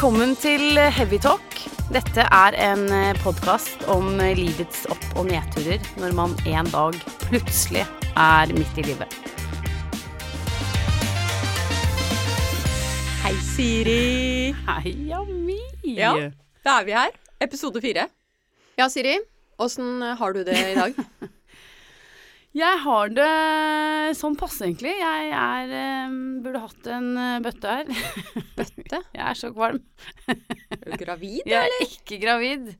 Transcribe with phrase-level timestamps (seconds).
[0.00, 1.58] Velkommen til Heavy Talk.
[1.92, 2.86] Dette er en
[3.20, 6.96] podkast om livets opp- og nedturer når man en dag
[7.26, 7.82] plutselig
[8.16, 9.12] er midt i livet.
[13.26, 14.54] Hei, Siri.
[14.70, 15.58] Hei, Ami.
[15.84, 16.14] Ja.
[16.64, 17.12] Da er vi her.
[17.44, 18.08] Episode fire.
[18.80, 19.18] Ja, Siri.
[19.60, 20.96] Åssen har du det i dag?
[22.56, 23.26] Jeg har det
[24.18, 24.90] sånn passe, egentlig.
[24.98, 25.74] Jeg er
[26.10, 27.92] um, Burde hatt en eh, bøtte her.
[28.58, 28.98] Bøtte?
[29.18, 29.78] Jeg er så kvalm.
[30.26, 31.52] Er du gravid, eller?
[31.54, 32.72] Jeg er ikke gravid.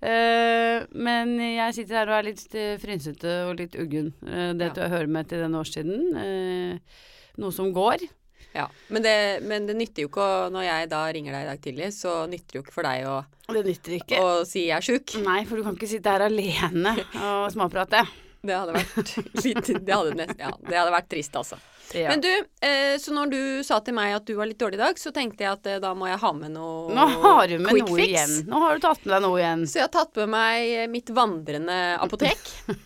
[0.00, 4.12] Uh, men jeg sitter her og er litt frynsete og litt uggen.
[4.24, 4.72] Uh, det Ja.
[4.72, 6.06] tror jeg hører med til denne årstiden.
[6.14, 7.02] Uh,
[7.42, 8.06] noe som går.
[8.54, 8.68] Ja.
[8.94, 9.16] Men det,
[9.46, 12.14] men det nytter jo ikke å Når jeg da ringer deg i dag tidlig, så
[12.30, 13.18] nytter det jo ikke for deg å,
[13.52, 14.22] Det nytter ikke.
[14.22, 15.18] å si jeg er sjuk.
[15.26, 18.06] Nei, for du kan ikke sitte her alene og småprate.
[18.40, 19.12] Det hadde vært
[19.44, 21.58] litt Det hadde, nest, ja, det hadde vært trist, altså.
[21.90, 22.12] Ja.
[22.12, 22.30] Men du,
[22.62, 25.10] eh, så når du sa til meg at du var litt dårlig i dag, så
[25.14, 27.96] tenkte jeg at eh, da må jeg ha med noe Nå har du med noe
[27.98, 28.12] fix.
[28.12, 28.36] igjen.
[28.50, 29.64] Nå har du tatt med deg noe igjen.
[29.66, 32.38] Så jeg har tatt med meg mitt vandrende apotek.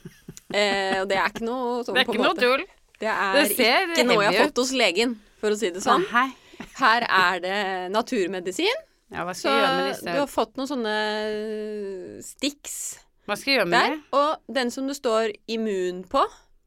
[0.57, 2.65] eh, og det er ikke noe sånn Det er ikke noe tull.
[3.05, 6.09] Det er Det ikke noe jeg har fått hos legen, for å si det sånn.
[6.09, 6.31] Nei.
[6.79, 7.61] Her er det
[7.93, 8.85] naturmedisin.
[9.13, 10.95] Ja, hva Så jeg gjøre med du har fått noen sånne
[11.29, 12.79] eh, sticks
[13.27, 13.95] Hva skal jeg gjøre med der.
[13.95, 14.01] det?
[14.21, 16.25] Og den som det står immun på,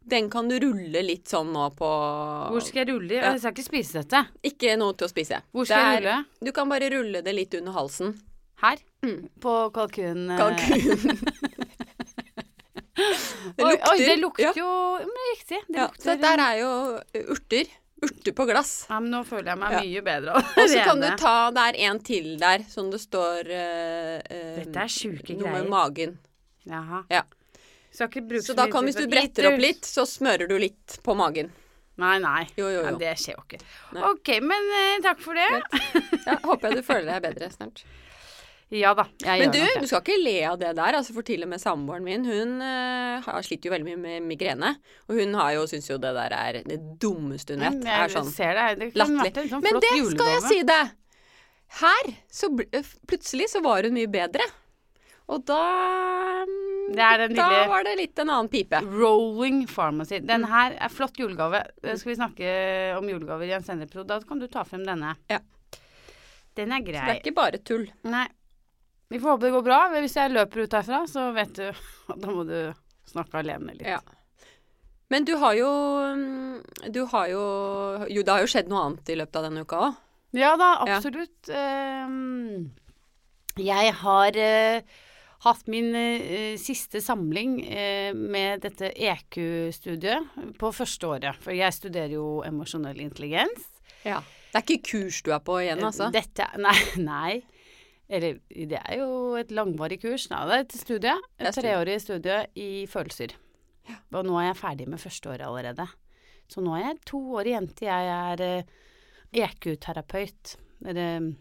[0.08, 1.88] den kan du rulle litt sånn nå på
[2.54, 3.14] Hvor skal jeg rulle?
[3.18, 3.34] Ja.
[3.36, 4.22] Jeg skal ikke spise dette.
[4.48, 5.42] Ikke noe til å spise.
[5.52, 6.18] Hvor skal der, jeg rulle?
[6.48, 8.16] Du kan bare rulle det litt under halsen.
[8.64, 8.80] Her?
[9.06, 9.28] Mm.
[9.44, 10.30] På kalkun...
[10.32, 11.26] eh, Kalkun.
[13.58, 13.90] det lukter.
[13.92, 14.54] oi, det lukter ja.
[14.58, 14.70] jo
[15.04, 15.60] Men riktig.
[15.68, 16.72] Det Ja, lukter så dette er jo
[17.36, 17.76] urter.
[18.02, 18.72] Urter på glass.
[18.90, 19.80] Ja, men nå føler jeg meg Ja.
[19.82, 23.50] mye bedre Og så kan du ta Det er en til der som det står
[23.50, 25.70] eh, eh, Dette er sjuke Noe med greier.
[25.72, 26.18] magen.
[26.68, 27.04] Jaha.
[27.14, 27.24] Ja.
[27.94, 31.00] Skal ikke bruke Så da kan hvis du bretter opp litt, så smører du litt
[31.04, 31.50] på magen.
[31.98, 32.44] Nei, nei.
[32.54, 32.90] Jo, jo, jo.
[32.92, 33.62] Ja, det skjer jo ikke.
[33.96, 34.04] Nei.
[34.12, 35.48] Ok, men eh, takk for det.
[36.28, 37.88] Ja, håper jeg du føler deg bedre snart.
[38.68, 40.98] Ja da, jeg Men du, du skal ikke le av det der.
[41.00, 44.26] Altså for til og med samboeren min, hun uh, har sliter jo veldig mye med
[44.28, 44.74] migrene.
[45.08, 47.78] Og hun har jo, syns jo det der er det dummeste hun vet.
[47.80, 48.66] Men Er sånn ser det.
[48.82, 49.54] Det kan latterlig.
[49.54, 50.82] sånn Men det skal jeg si det!
[51.78, 54.44] Her så eh, plutselig så var hun mye bedre.
[55.28, 55.58] Og da
[56.48, 58.80] mm, Det Da var det litt en annen pipe.
[58.86, 60.20] Rolling Pharmacy.
[60.24, 60.50] Den Mm.
[60.54, 61.66] her er flott julegave.
[61.84, 64.08] Eh, Skal vi snakke om julegaver i en senere episode?
[64.08, 65.16] Da kan du ta frem denne.
[65.30, 65.40] Ja.
[66.56, 66.96] Den er grei.
[67.02, 67.88] Så det er ikke bare tull.
[68.04, 68.28] Nei.
[69.10, 69.82] Vi får håpe det går bra.
[70.00, 71.72] Hvis jeg løper ut herfra, så vet du
[72.24, 72.74] da må du
[73.12, 73.86] snakke alene litt.
[73.88, 74.00] Ja.
[75.10, 75.68] Men du har jo
[76.16, 77.44] mm, Du har jo
[78.12, 79.96] Jo, det har jo skjedd noe annet i løpet av denne uka òg.
[80.36, 81.48] Ja da, absolutt.
[81.48, 82.08] Ja.
[83.58, 84.82] jeg har eh,
[85.46, 91.42] hatt min eh, siste samling eh, med dette EQ-studiet på første året.
[91.44, 93.68] For jeg studerer jo emosjonell intelligens.
[94.06, 94.24] Ja.
[94.52, 96.10] Det er ikke kurs du er på igjen, altså?
[96.14, 96.78] Dette Nei.
[97.04, 97.34] nei.
[98.08, 100.30] Eller det er jo et langvarig kurs.
[100.32, 101.16] Nei, det er et studie.
[101.38, 103.36] Et treårig studie i følelser.
[104.16, 105.88] Og nå er jeg ferdig med første året allerede.
[106.48, 108.76] Så nå er jeg to år igjen til jeg er eh,
[109.44, 110.56] EQ-terapeut.
[110.88, 111.34] Eller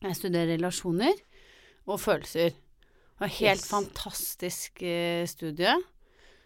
[0.00, 1.20] jeg studerer relasjoner
[1.86, 2.56] og følelser.
[3.20, 3.68] Og helt Yes.
[3.70, 5.72] fantastisk eh, studie.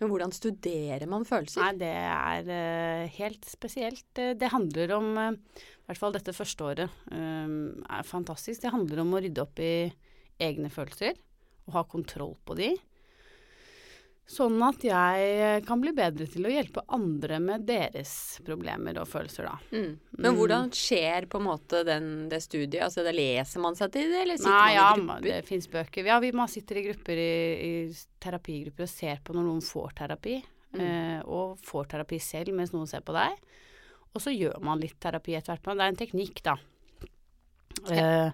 [0.01, 1.61] Men hvordan studerer man følelser?
[1.61, 4.07] Nei, det er eh, helt spesielt.
[4.17, 8.63] Eh, Det handler om I hvert fall dette første året er fantastisk.
[8.63, 9.91] Det handler om å rydde opp i
[10.41, 11.19] egne følelser
[11.67, 12.71] og ha kontroll på de.
[14.31, 18.13] Sånn at jeg kan bli bedre til å hjelpe andre med deres
[18.47, 19.57] problemer og følelser, da.
[19.75, 19.97] Mm.
[20.23, 22.85] Men hvordan skjer på en måte den, det studiet?
[22.87, 25.27] Altså, det Leser man seg til det, eller sitter Nei, man i grupper?
[25.27, 26.07] det fins bøker.
[26.13, 27.35] Ja, vi man sitter i grupper i,
[27.67, 27.73] i
[28.23, 30.39] terapigrupper og ser på når noen får terapi.
[30.77, 30.81] Mm.
[30.87, 33.35] Eh, og får terapi selv mens noen ser på deg.
[34.15, 35.75] Og så gjør man litt terapi etter hvert.
[35.75, 36.55] Det er en teknikk, da.
[37.91, 38.31] Eh,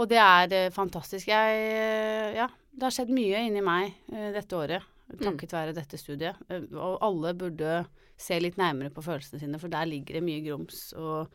[0.00, 1.30] og det er eh, fantastisk.
[1.30, 4.88] Jeg eh, Ja, det har skjedd mye inni meg eh, dette året.
[5.20, 6.36] Takket være dette studiet.
[6.48, 7.86] Eh, og alle burde
[8.16, 10.92] se litt nærmere på følelsene sine, for der ligger det mye grums.
[10.96, 11.28] Og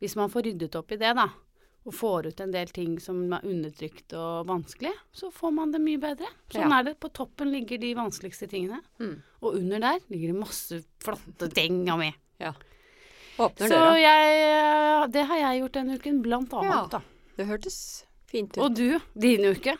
[0.00, 1.28] hvis man får ryddet opp i det, da,
[1.86, 5.80] og får ut en del ting som er undertrykt og vanskelig, så får man det
[5.80, 6.26] mye bedre.
[6.50, 6.80] Sånn Ja.
[6.80, 6.98] er det.
[7.00, 8.80] På toppen ligger de vanskeligste tingene.
[8.98, 9.22] Mm.
[9.42, 12.14] Og under der ligger det masse flotte ting av meg.
[12.40, 12.52] Ja.
[13.38, 13.96] Åpner Så døra.
[14.00, 16.86] jeg, det har jeg gjort denne uken, blant annet, Ja.
[16.90, 17.00] da.
[17.36, 18.62] Det hørtes fint ut.
[18.64, 19.76] Og du, din uke?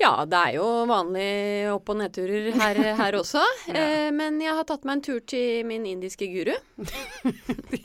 [0.00, 1.26] Ja, det er jo vanlig
[1.74, 3.42] opp- og nedturer her, her også.
[3.68, 6.54] eh, men jeg har tatt meg en tur til min indiske guru.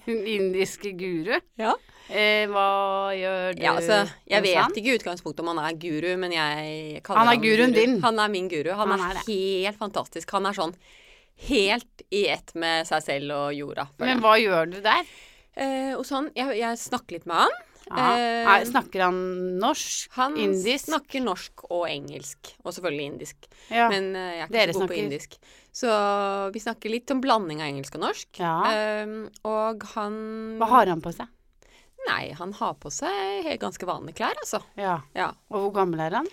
[0.06, 1.36] Din indiske guru?
[1.60, 1.74] Ja.
[2.08, 4.76] Eh, hva gjør du Ja, altså, jeg vet han?
[4.78, 7.80] ikke i utgangspunktet om han er guru, men jeg kaller Han er guruen guru.
[7.82, 7.96] din.
[8.06, 8.72] Han er min guru.
[8.78, 10.32] Han, Han er, er helt fantastisk.
[10.38, 10.76] Han er sånn
[11.50, 13.88] helt i ett med seg selv og jorda.
[14.00, 15.02] Men hva gjør du der?
[15.58, 17.58] Eh, og sånn, jeg, jeg snakker litt med han.
[17.90, 18.06] Ja.
[18.56, 19.20] Eh, snakker han
[19.62, 20.10] norsk?
[20.18, 20.88] Han indisk?
[20.88, 23.48] snakker norsk og engelsk, og selvfølgelig indisk.
[23.70, 23.88] Ja.
[23.94, 25.38] Men uh, jeg er ikke Dere så god på indisk.
[25.76, 25.94] Så
[26.56, 28.30] vi snakker litt om blanding av engelsk og norsk.
[28.42, 28.56] Ja.
[28.72, 29.16] Eh,
[29.46, 30.20] og han
[30.62, 31.30] Hva har han på seg?
[32.06, 34.62] Nei, han har på seg helt ganske vanlige klær, altså.
[34.78, 35.00] Ja.
[35.18, 35.32] Ja.
[35.50, 36.30] Og hvor gammel er han?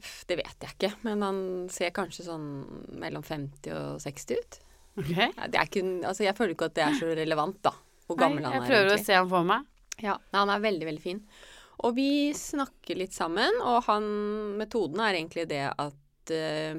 [0.00, 1.40] Det vet jeg ikke, men han
[1.72, 2.46] ser kanskje sånn
[3.02, 4.60] mellom 50 og 60 ut.
[5.00, 5.28] Okay.
[5.36, 7.74] Ja, det ikke, altså jeg føler ikke at det er så relevant, da.
[8.08, 9.04] Hvor gammel Nei, han jeg er prøver egentlig.
[9.04, 9.68] å se han for meg.
[10.02, 11.22] Ja, han er veldig, veldig fin.
[11.80, 14.04] Og vi snakker litt sammen, og han,
[14.60, 16.76] metoden er egentlig det at eh,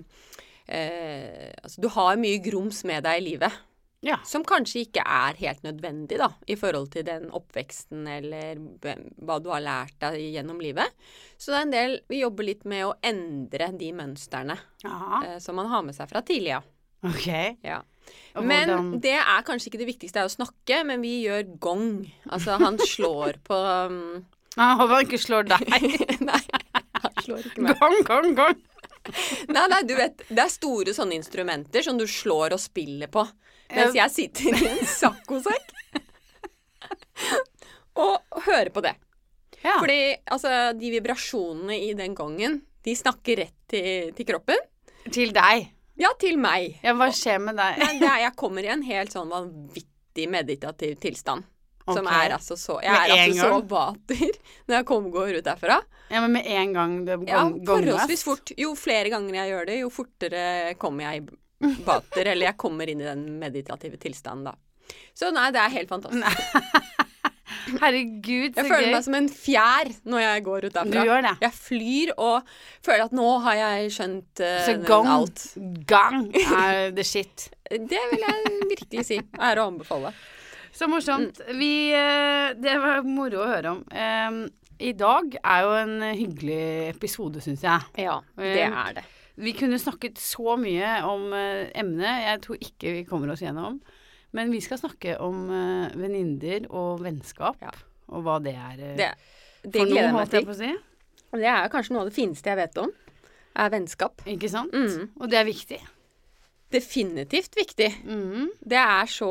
[0.67, 3.59] eh, altså, du har mye grums med deg i livet.
[4.01, 4.15] Ja.
[4.25, 8.57] Som kanskje ikke er helt nødvendig, da, i forhold til den oppveksten eller
[9.21, 10.89] hva du har lært deg gjennom livet.
[11.37, 15.21] Så det er en del Vi jobber litt med å endre de mønstrene Ja.
[15.25, 16.65] eh, som man har med seg fra tidlig av.
[17.05, 17.27] Ok.
[17.65, 17.81] Ja.
[18.39, 21.89] Men det er kanskje ikke det viktigste, det er å snakke, men vi gjør gong.
[22.31, 24.21] Altså, han slår på um,
[24.57, 25.67] Han håper han ikke slår deg.
[26.29, 26.41] Nei,
[27.01, 27.79] han slår ikke meg.
[27.81, 28.59] Gong, gong, gong.
[29.49, 33.25] Nei, nei, du vet, det er store sånne instrumenter som du slår og spiller på.
[33.71, 35.71] Mens jeg sitter i en saccosekk
[38.03, 38.93] og hører på det.
[39.61, 39.77] Ja.
[39.77, 39.99] Fordi
[40.33, 44.61] altså, de vibrasjonene i den gongen, de snakker rett til, til kroppen.
[45.09, 45.69] Til deg.
[45.99, 46.77] Ja, til meg.
[46.83, 47.79] Ja, hva skjer med deg?
[47.81, 51.43] Nei, er, jeg kommer i en helt sånn vanvittig meditativ tilstand.
[51.91, 53.63] Som er altså så Jeg Med er altså gang.
[53.65, 54.35] så vater
[54.69, 55.79] når jeg kommer, går ut derfra.
[56.11, 58.51] Ja, men med en gang du gong, Ja, forholdsvis fort.
[58.57, 60.43] Jo flere ganger jeg gjør det, jo fortere
[60.79, 62.27] kommer jeg i vater.
[62.31, 64.95] eller jeg kommer inn i den meditative tilstanden, da.
[65.17, 66.23] Så nei, det er helt fantastisk.
[67.81, 68.91] Herregud, så Jeg føler gøy.
[68.95, 71.33] meg som en fjær når jeg går ut Du gjør det.
[71.45, 72.51] Jeg flyr og
[72.85, 75.45] føler at nå har jeg skjønt uh, Så gang, alt.
[75.89, 77.49] gang er the shit.
[77.71, 79.19] Det vil jeg virkelig si.
[79.39, 80.13] Er å anbefale.
[80.75, 81.39] Så morsomt.
[81.47, 81.57] Mm.
[81.59, 83.81] Vi eh, Det var moro å høre om.
[83.91, 84.43] Um,
[84.81, 86.61] I dag er jo en hyggelig
[86.95, 87.89] episode, syns jeg.
[88.07, 89.03] Ja, det er det.
[89.41, 92.25] Vi kunne snakket så mye om eh, emnet.
[92.27, 93.79] Jeg tror ikke vi kommer oss gjennom.
[94.37, 97.59] Men vi skal snakke om uh, venninner og vennskap.
[97.63, 97.73] Ja.
[98.11, 99.09] Og hva det er uh, Det,
[99.65, 100.47] det for gleder noe, jeg meg til.
[100.47, 100.71] på å si.
[101.31, 102.93] Det er kanskje noe av det fineste jeg vet om.
[103.61, 104.23] Er vennskap.
[104.31, 104.71] Ikke sant?
[104.75, 105.11] Mm.
[105.19, 105.79] Og det er viktig.
[106.71, 107.87] Definitivt viktig.
[108.07, 108.45] Mm.
[108.63, 109.29] Det er så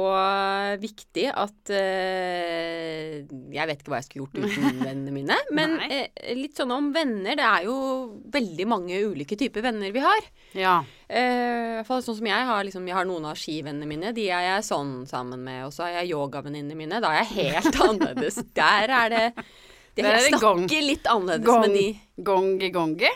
[0.80, 3.14] viktig at uh,
[3.54, 5.38] Jeg vet ikke hva jeg skulle gjort uten vennene mine.
[5.56, 7.38] Men eh, litt sånn om venner.
[7.40, 7.78] Det er jo
[8.36, 10.28] veldig mange ulike typer venner vi har.
[10.58, 10.76] Ja.
[11.08, 12.66] Uh, I hvert fall sånn som jeg har.
[12.68, 14.12] Liksom, jeg har noen av skivennene mine.
[14.16, 15.64] De er jeg sånn sammen med.
[15.70, 17.00] Og så har jeg yogavenninnene mine.
[17.02, 18.42] Da er jeg helt annerledes.
[18.56, 19.26] Der er det
[19.96, 20.68] de, er Jeg snakker gong.
[20.86, 21.64] litt annerledes Gong.
[21.64, 21.86] med de.
[22.22, 23.10] Gongi gongi.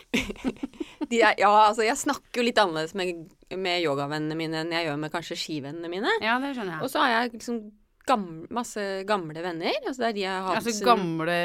[1.20, 3.28] er, ja, altså jeg snakker jo litt annerledes med,
[3.60, 6.12] med yogavennene mine enn jeg gjør med kanskje skivennene mine.
[6.24, 6.82] Ja, det skjønner jeg.
[6.86, 7.58] Og så har jeg liksom
[8.06, 9.76] gamle, masse gamle venner.
[9.86, 11.36] Altså det er de jeg har Altså gamle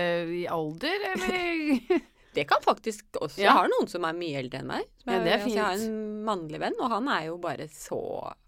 [0.42, 2.00] i alder, eller?
[2.30, 3.48] Det kan faktisk også Ja.
[3.48, 4.84] Jeg har noen som er mye eldre enn meg.
[5.02, 7.66] Som Ja, det er altså, jeg har en mannlig venn, og han er jo bare
[7.74, 7.98] så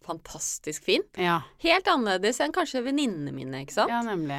[0.06, 1.02] fantastisk fin.
[1.18, 1.40] ja.
[1.66, 3.90] Helt annerledes enn kanskje venninnene mine, ikke sant.
[3.90, 4.38] ja, nemlig.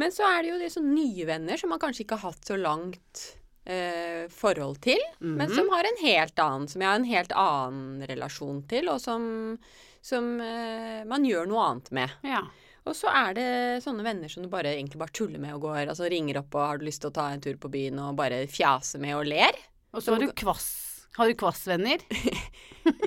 [0.00, 2.46] Men så er det jo de sånne nye venner som man kanskje ikke har hatt
[2.48, 3.24] så langt
[3.66, 5.54] eh, forhold til, men Mhm.
[5.56, 9.58] som har en helt annen, som jeg har en helt annen relasjon til, og som,
[10.02, 12.10] som eh, man gjør noe annet med.
[12.22, 12.42] Ja.
[12.86, 15.88] Og så er det sånne venner som du bare egentlig bare tuller med og går,
[15.88, 18.16] altså ringer opp og har du lyst til å ta en tur på byen og
[18.16, 19.56] bare fjase med og ler.
[19.94, 21.06] Og så har du kvass.
[21.16, 22.02] Har du kvassvenner?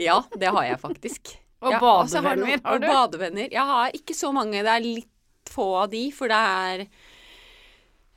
[0.01, 1.36] Ja, det har jeg faktisk.
[1.62, 2.86] Og Ja, badevenner så badevenner noen- har du?
[2.88, 3.51] Og badevenner.
[3.51, 5.10] Jeg har ikke så mange, det er litt
[5.53, 6.84] få av de, for det er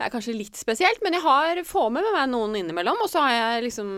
[0.00, 3.02] det er kanskje litt spesielt, men jeg har får med meg noen innimellom.
[3.04, 3.90] Og så har jeg liksom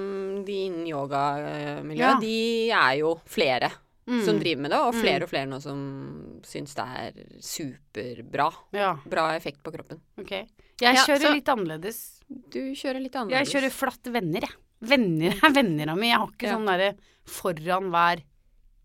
[0.45, 1.95] de innen yogamiljøet.
[2.03, 2.17] Ja.
[2.19, 3.71] De er jo flere
[4.03, 4.25] Mm.
[4.27, 5.01] som driver med det, og Mm.
[5.01, 8.49] flere og flere nå som syns det er superbra.
[8.75, 10.01] Ja, Bra effekt på kroppen.
[10.19, 10.31] ok.
[10.33, 10.49] Jeg
[10.81, 12.21] Ja, kjører så- litt annerledes.
[12.51, 13.53] Du kjører litt annerledes.
[13.53, 14.51] Jeg kjører flatt venner, jeg.
[14.83, 16.11] Venner er venner av meg.
[16.11, 18.23] Jeg har ikke sånn derre foran hver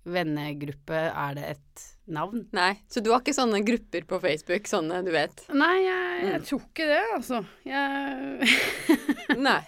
[0.06, 2.46] vennegruppe er det et navn.
[2.56, 5.44] Nei, så du har ikke sånne grupper på Facebook, sånne du vet?
[5.54, 6.30] Nei, jeg, Mm.
[6.32, 7.40] jeg tror ikke det, altså.
[7.66, 9.60] Jeg Nei.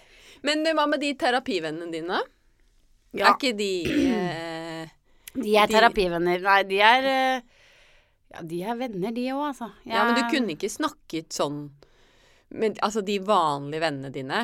[0.42, 2.22] Men hva med de terapivennene dine?
[3.14, 4.88] Ja, Er ikke de eh,
[5.36, 6.42] de er de- terapivenner.
[6.42, 7.42] Nei, de er eh,
[8.34, 9.72] Ja, de er venner, de òg, altså.
[9.90, 11.70] Ja, men du kunne ikke snakket sånn
[12.52, 14.44] med altså de vanlige vennene dine?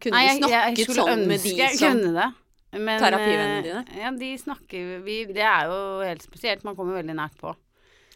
[0.00, 2.28] Kunne Nei, du jeg, jeg snakket skulle sånn ønske med de jeg som kunne det.
[2.72, 4.00] Men, Terapivennene eh, dine?
[4.00, 6.64] Ja, de snakker vi Det er jo helt spesielt.
[6.64, 7.52] Man kommer veldig nært på.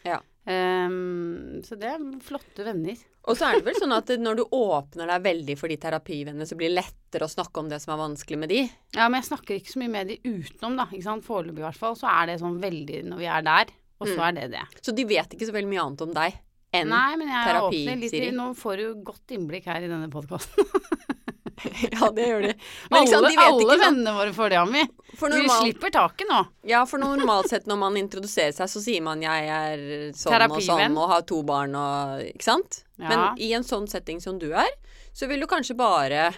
[0.07, 0.17] Ja.
[0.47, 2.97] Um, så det er flotte venner.
[3.27, 6.47] Og så er det vel sånn at når du åpner deg veldig for de terapivennene,
[6.47, 8.61] så blir det lettere å snakke om det som er vanskelig med de.
[8.95, 10.87] Ja, men jeg snakker ikke så mye med de utenom, da.
[10.89, 11.27] Ikke sant?
[11.27, 11.97] Foreløpig i hvert fall.
[11.99, 14.25] Så er det sånn veldig når vi er der, og så Mm.
[14.29, 14.65] er det det.
[14.81, 16.39] Så de vet ikke så veldig mye annet om deg
[16.77, 18.31] enn Nei, men jeg åpner litt Siri.
[18.35, 20.65] Nå får du godt innblikk her i denne podkasten.
[21.91, 22.53] Ja, det gjør de.
[22.91, 24.83] Men ikke sant, Alle, de vet alle ikke vennene våre får det Ami.
[25.17, 25.47] For normal...
[25.47, 26.41] Vi slipper taket nå.
[26.69, 29.85] ja, for normalt sett når man introduserer seg, så sier man 'jeg er
[30.17, 32.83] sånn og sånn' og har to barn og Ikke sant?
[32.97, 33.09] Ja.
[33.09, 34.69] Men i en sånn setting som du er,
[35.13, 36.29] så vil du kanskje bare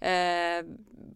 [0.00, 0.62] eh,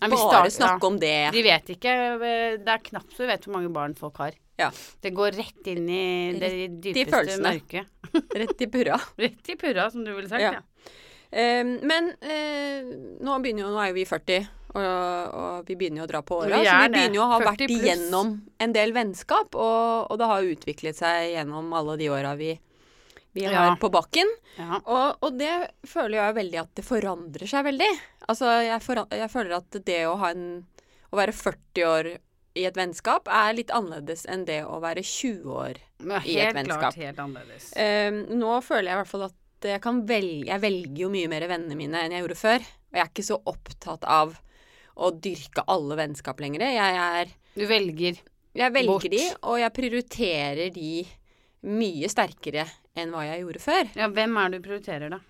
[0.01, 1.31] Bare start, snakke om det.
[1.35, 4.39] De vet ikke eh, Det er knapt så du vet hvor mange barn folk har.
[4.61, 4.71] Ja.
[5.01, 6.51] Det går rett inn i det
[6.85, 7.89] dypeste mørket.
[8.13, 8.99] Rett i purra.
[9.25, 10.43] Rett i purra, som du ville sagt.
[10.45, 10.59] Ja.
[10.61, 10.97] Ja.
[11.31, 12.89] Eh, men eh,
[13.23, 16.23] nå begynner jo Nå er jo vi 40, og, og vi begynner jo å dra
[16.27, 16.59] på åra.
[16.65, 20.49] Så vi begynner jo å ha vært igjennom en del vennskap, og, og det har
[20.55, 22.53] utviklet seg gjennom alle de åra vi,
[23.35, 23.77] vi har Ja.
[23.79, 24.31] på bakken.
[24.59, 24.81] Ja.
[24.85, 25.53] Og, og det
[25.87, 27.91] føler jeg veldig at det forandrer seg veldig.
[28.31, 30.51] Altså, jeg, foran- jeg føler at det å ha en
[31.11, 32.07] Å være 40 år
[32.55, 35.79] i et vennskap er litt annerledes enn det å være 20 år.
[36.23, 36.79] I et vennskap.
[36.85, 37.73] klart helt annerledes.
[37.75, 39.35] Eh, nå føler jeg i hvert fall at
[39.69, 42.65] jeg kan velge Jeg velger jo mye mer vennene mine enn jeg gjorde før.
[42.65, 44.37] Og jeg er ikke så opptatt av
[45.01, 46.65] å dyrke alle vennskap lenger.
[46.75, 48.21] Jeg er Du velger.
[48.57, 49.11] Jeg velger Bort.
[49.11, 51.07] de, og jeg prioriterer de
[51.71, 52.65] mye sterkere
[52.99, 53.91] enn hva jeg gjorde før.
[53.95, 55.21] Ja, hvem er det du prioriterer, da?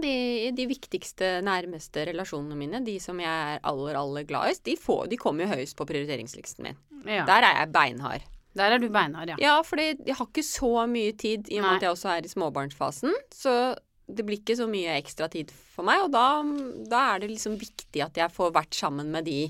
[0.00, 5.08] De, de viktigste, nærmeste relasjonene mine, de som jeg er aller, aller gladest, de, får,
[5.12, 6.78] de kommer jo høyest på prioriteringslisten min.
[7.04, 7.26] Ja.
[7.28, 8.24] Der er jeg beinhard.
[8.62, 9.36] Er du beinhard, ja.
[9.42, 12.24] Ja, for jeg har ikke så mye tid, i og med at jeg også er
[12.28, 13.14] i småbarnsfasen.
[13.34, 13.54] Så
[14.06, 16.26] det blir ikke så mye ekstra tid for meg, og da,
[16.90, 19.48] da er det liksom viktig at jeg får vært sammen med de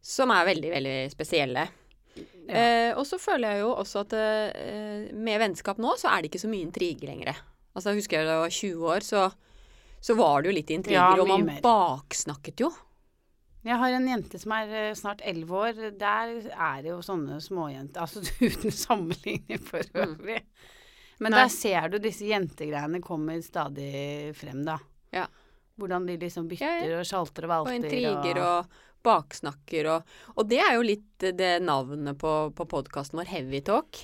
[0.00, 1.66] som er veldig, veldig spesielle.
[2.48, 2.54] Ja.
[2.54, 6.30] Eh, og så føler jeg jo også at eh, med vennskap nå, så er det
[6.30, 7.34] ikke så mye intriger lenger.
[7.74, 9.26] Altså, jeg husker jeg da jeg var 20 år, så,
[10.00, 11.60] så var det jo litt intriger, Ja, og man mer.
[11.62, 12.70] baksnakket jo.
[13.66, 15.78] Jeg har en jente som er eh, snart elleve år.
[15.98, 20.04] Der er det jo sånne småjenter Altså uten sammenligning for Mm.
[20.14, 20.42] øvrig.
[21.18, 21.40] Men Nei.
[21.42, 24.76] der ser du disse jentegreiene kommer stadig frem, da.
[25.10, 25.24] Ja.
[25.78, 27.72] Hvordan de liksom bytter og sjalter og valter.
[27.72, 33.18] Og intriger og baksnakker og Og det er jo litt det navnet på, på podkasten
[33.18, 33.98] vår, Heavy Talk.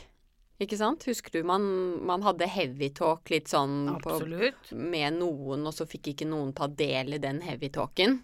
[0.63, 1.03] Ikke sant?
[1.11, 1.65] Husker du man,
[2.07, 4.15] man hadde heavy talk litt sånn på,
[4.79, 8.21] med noen, og så fikk ikke noen ta del i den heavy talken.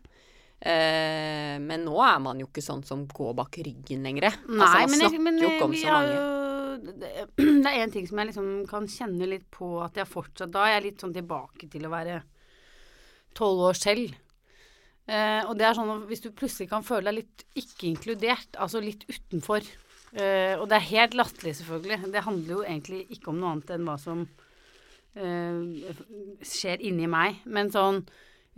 [0.60, 4.28] Eh, men nå er man jo ikke sånn som går bak ryggen lenger.
[4.44, 6.18] Nei, altså, man men, snakker men jo ikke om så mange.
[6.18, 6.38] jo
[7.64, 10.66] det, er en ting som jeg liksom kan kjenne litt på at jeg fortsatt Da
[10.66, 12.20] er jeg litt sånn tilbake til å være
[13.36, 14.14] tolv år selv.
[15.10, 18.58] Eh, og det er sånn at hvis du plutselig kan føle deg litt ikke inkludert,
[18.60, 22.12] altså litt utenfor eh, Og det er helt latterlig, selvfølgelig.
[22.14, 24.24] Det handler jo egentlig ikke om noe annet enn hva som
[25.16, 26.00] eh,
[26.46, 27.42] skjer inni meg.
[27.48, 28.04] Men sånn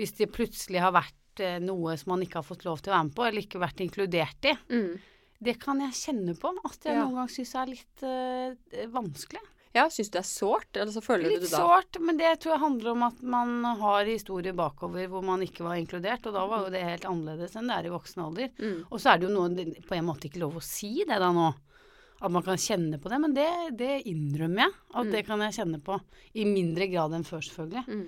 [0.00, 2.96] hvis det plutselig har vært eh, noe som man ikke har fått lov til å
[2.96, 4.98] være med på, eller ikke vært inkludert i, Mm.
[5.42, 7.04] det kan jeg kjenne på at jeg Ja.
[7.04, 9.40] noen ganger syns er litt eh, vanskelig.
[9.74, 12.18] Ja, syns du det er sårt, eller så føler Litt du det da sårt, men
[12.18, 16.26] det tror jeg handler om at man har historier bakover hvor man ikke var inkludert,
[16.26, 18.50] og da var jo det helt annerledes enn det er i voksen alder.
[18.60, 18.84] Mm.
[18.92, 19.48] Og så er det jo noe
[19.88, 21.54] på en måte ikke lov å si det da nå.
[22.20, 24.72] At man kan kjenne på det, men det, det innrømmer jeg.
[24.94, 25.10] At Mm.
[25.10, 26.00] det kan jeg kjenne på.
[26.36, 27.86] I mindre grad enn før, selvfølgelig.
[27.88, 28.06] Mm.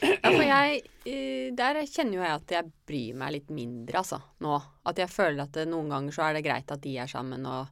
[0.00, 4.18] Ja, for jeg eh, Der kjenner jo jeg at jeg bryr meg litt mindre, altså,
[4.40, 4.56] nå.
[4.88, 7.44] At jeg føler at det, noen ganger så er det greit at de er sammen,
[7.46, 7.68] og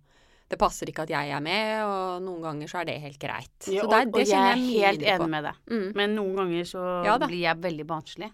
[0.50, 3.54] det passer ikke at jeg er med, og noen ganger så er det helt greit.
[3.70, 5.28] Ja, så og, der, det og jeg er jeg helt enig på.
[5.30, 5.60] med deg.
[5.70, 5.88] Mm.
[6.02, 8.30] Men noen ganger så Ja blir jeg veldig barnslig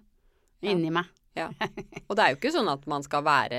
[0.64, 0.71] Ja.
[0.73, 1.12] inni meg.
[2.09, 3.59] Og det er jo ikke sånn at man skal være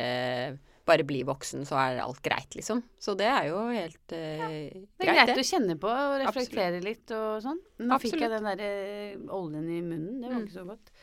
[0.87, 2.79] Bare bli voksen, så er alt greit, liksom.
[3.03, 6.79] Så det er jo helt eh, Det er greit, greit å kjenne på og reflektere
[6.85, 7.59] litt og sånn.
[7.83, 10.21] Nå fikk jeg den der uh, oljen i munnen.
[10.23, 10.45] Det var Mm.
[10.47, 10.93] ikke så godt.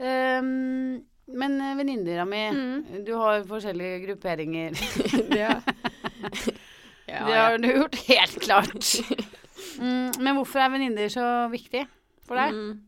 [0.00, 1.04] Ehm,
[1.36, 3.04] men uh, venninna mi, Mm.
[3.04, 4.72] du har forskjellige grupperinger.
[5.34, 5.44] det,
[7.12, 8.92] ja, det har du gjort, helt klart.
[9.84, 11.84] mm, men hvorfor er venninner så viktig
[12.26, 12.56] for deg?
[12.56, 12.80] Mm.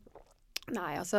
[0.72, 1.18] Nei, altså,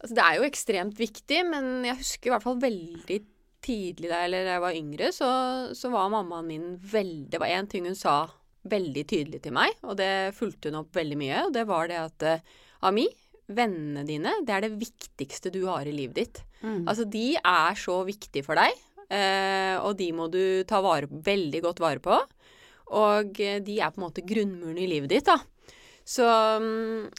[0.00, 3.20] altså Det er jo ekstremt viktig, men jeg husker i hvert fall veldig
[3.64, 5.30] tidlig da eller jeg var yngre, så,
[5.76, 8.22] så var mammaen min veldig Det var én ting hun sa
[8.68, 12.00] veldig tydelig til meg, og det fulgte hun opp veldig mye, og det var det
[12.00, 12.42] at eh,
[12.88, 13.06] Ami,
[13.50, 16.42] vennene dine, det er det viktigste du har i livet ditt.
[16.60, 16.84] Mm.
[16.88, 18.76] Altså, de er så viktige for deg,
[19.12, 22.18] eh, og de må du ta vare, veldig godt vare på.
[23.00, 25.38] Og eh, de er på en måte grunnmuren i livet ditt, da.
[26.10, 27.10] Så, mm,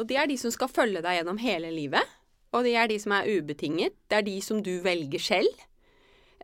[0.00, 2.14] og det er de som skal følge deg gjennom hele livet.
[2.54, 3.94] Og det er de som er ubetinget.
[4.10, 5.60] Det er de som du velger selv.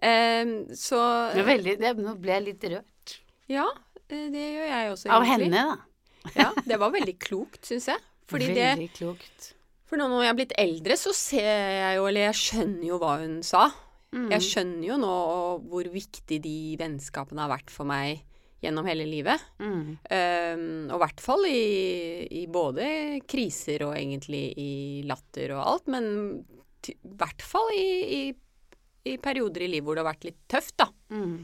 [0.00, 1.00] Eh, så
[1.44, 3.16] veldig, det, nå ble jeg litt rørt.
[3.50, 3.66] Ja,
[4.08, 5.78] eh, det gjør jeg også, Av henne, da.
[6.36, 8.00] Ja, det var veldig klokt, syns jeg.
[8.30, 9.52] Fordi det, klokt.
[9.88, 12.98] for nå når jeg er blitt eldre, så ser jeg jo, eller jeg skjønner jo
[13.02, 13.64] hva hun sa.
[14.14, 14.28] Mm.
[14.34, 15.14] Jeg skjønner jo nå
[15.70, 18.22] hvor viktig de vennskapene har vært for meg
[18.60, 19.42] gjennom hele livet.
[19.62, 19.96] Mm.
[19.96, 21.60] Um, og i hvert fall i,
[22.42, 22.86] i både
[23.30, 24.72] kriser og egentlig i
[25.08, 26.10] latter og alt, men
[26.90, 28.22] i hvert fall i, i,
[29.08, 30.88] i perioder i livet hvor det har vært litt tøft, da.
[31.14, 31.40] Mm.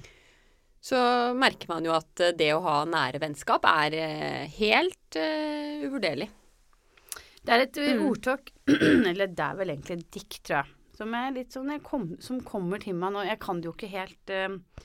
[0.86, 0.98] Så
[1.34, 6.28] merker man jo at eh, det å ha nære vennskap er eh, helt uh, uvurderlig.
[7.46, 8.02] Det er et Mm.
[8.08, 8.52] ordtak,
[9.10, 12.82] eller det er vel egentlig et dikt, tror jeg, som er sånn kom, Som kommer
[12.82, 13.24] til meg nå.
[13.26, 14.84] Jeg kan det jo ikke helt, uh,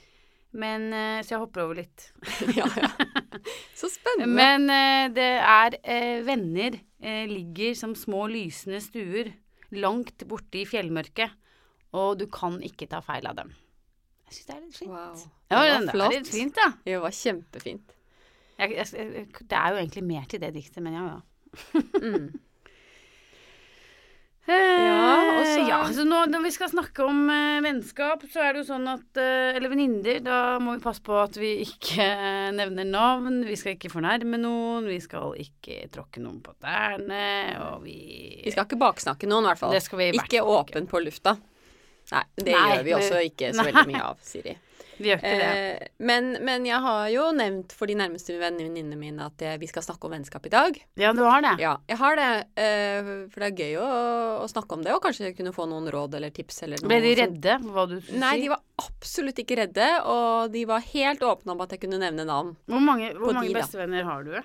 [0.54, 2.08] men uh, Så jeg hopper over litt.
[2.60, 2.90] ja, ja.
[3.78, 4.34] Så spennende.
[4.38, 5.78] Men det er
[6.26, 9.32] venner ligger som små lysende stuer
[9.74, 11.32] langt borte i fjellmørket,
[11.94, 13.50] og du kan ikke ta feil av dem.
[14.28, 14.92] Jeg syns det er litt fint.
[14.92, 15.16] wow.
[15.16, 16.14] Det Ja, var den er flott.
[16.16, 16.62] litt fint.
[16.86, 17.98] Det var kjempefint.
[18.62, 21.20] Jeg, jeg, jeg, det er jo egentlig mer til det diktet, men ja, ja.
[22.00, 22.32] Mm.
[24.52, 28.54] Ja, og så- ja, så nå når vi skal snakke om eh, vennskap, så er
[28.54, 32.02] det jo sånn at eh, Eller venninner, da må vi passe på at vi ikke
[32.02, 33.44] eh, nevner navn.
[33.46, 34.88] Vi skal ikke fornærme noen.
[34.90, 37.22] Vi skal ikke tråkke noen på tærne.
[37.70, 39.72] Og vi Vi skal ikke baksnakke noen, i hvert fall.
[39.78, 40.42] Det skal vi fall ikke.
[40.58, 41.38] åpen på lufta.
[42.12, 44.58] Nei, det Nei, gjør vi også ikke så veldig mye av, Siri.
[45.02, 45.46] Vi gjør ikke det.
[45.82, 49.70] Eh, men, men jeg har jo nevnt for de nærmeste venninnene mine at jeg, vi
[49.72, 50.78] skal snakke om vennskap i dag.
[51.00, 51.56] Ja, du har det.
[51.64, 52.28] Ja, jeg har det.
[52.62, 53.88] eh, for det er gøy å,
[54.44, 56.92] å snakke om det, og kanskje kunne få noen råd eller tips eller noe.
[56.92, 58.44] Ble de redde for hva du skulle Nei, si?
[58.46, 62.28] de var absolutt ikke redde, og de var helt åpne om at jeg kunne nevne
[62.30, 62.54] navn.
[62.70, 64.36] Hvor mange, hvor mange de, bestevenner har du?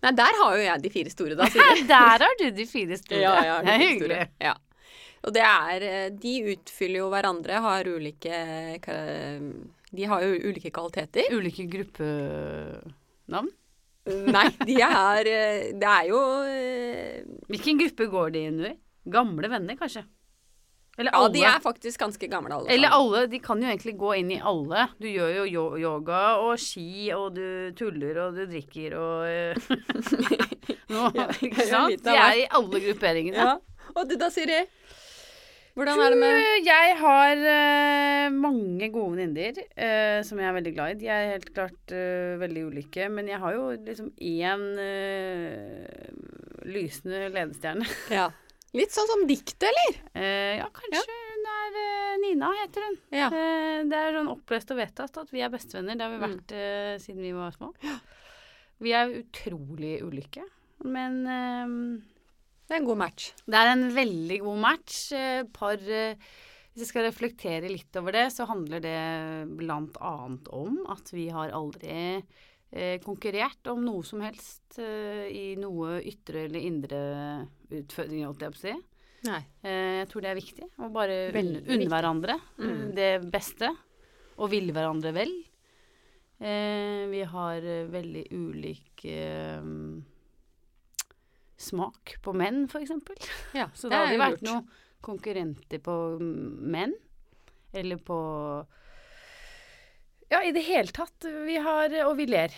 [0.00, 1.86] Nei, der har jo jeg de fire store, da, Siri.
[1.88, 3.22] Der har du de fire store.
[3.24, 4.18] Ja, det er de hyggelig.
[4.26, 4.28] store.
[4.50, 4.58] Ja.
[5.20, 8.36] Og det er eh, De utfyller jo hverandre, har ulike
[9.90, 11.28] De har jo ulike kvaliteter.
[11.36, 13.50] Ulike gruppenavn.
[14.10, 18.72] Nei, de er eh, Det er jo eh, Hvilken gruppe går de inn i?
[19.12, 20.06] Gamle venner, kanskje?
[20.98, 23.22] Eller Ja, de er faktisk ganske gamle, alle Eller alle.
[23.30, 24.88] De kan jo egentlig gå inn i alle.
[25.00, 29.70] Du gjør jo yoga og ski, og du tuller og du drikker og
[30.92, 32.02] Nå, Ja, Ikke sant?
[32.04, 33.46] De er i alle grupperingene.
[33.52, 33.56] Ja.
[33.94, 34.60] Og du da, Siri?
[35.80, 40.72] Hvordan er det med Jeg har uh, mange gode venninner uh, som jeg er veldig
[40.76, 40.98] glad i.
[41.00, 44.66] De er helt klart uh, veldig ulike, men jeg har jo liksom én
[46.70, 47.86] lysende ledestjerne.
[48.20, 48.28] Ja.
[48.76, 49.96] Litt sånn som diktet, eller?
[50.60, 51.78] Ja, kanskje hun er
[52.22, 52.98] Nina, heter hun.
[53.10, 53.26] Ja.
[53.90, 55.96] Det er sånn opplest og vedtatt at vi er bestevenner.
[55.98, 56.26] Det har vi Mm.
[56.28, 57.72] vært eh, siden vi var små.
[58.78, 60.44] Vi er utrolig ulike,
[60.86, 61.18] men
[62.70, 63.32] Det er en god match.
[63.50, 64.98] det er en veldig god match.
[65.16, 66.14] Eh, Par eh,
[66.70, 68.92] Hvis jeg skal reflektere litt over det, så handler det
[69.98, 71.90] annet om at vi har aldri
[72.70, 77.00] eh, konkurrert om noe som helst i noe ytre eller indre
[77.74, 78.74] utfordring, holdt jeg på å si.
[79.26, 79.40] Nei.
[79.66, 81.90] Jeg tror det er viktig å bare Veldig unne, viktig.
[81.90, 82.94] hverandre Mm.
[82.94, 83.72] det beste,
[84.38, 85.34] og ville hverandre vel.
[86.38, 89.60] Vi har veldig ulik eh,
[91.60, 93.16] smak på menn, eksempel.
[93.56, 94.66] Ja, Så det det hadde vært noen
[95.04, 96.94] konkurrenter på menn,
[97.72, 98.16] eller på
[100.30, 101.24] Ja, i det hele tatt.
[101.46, 102.52] Vi har Og vi ler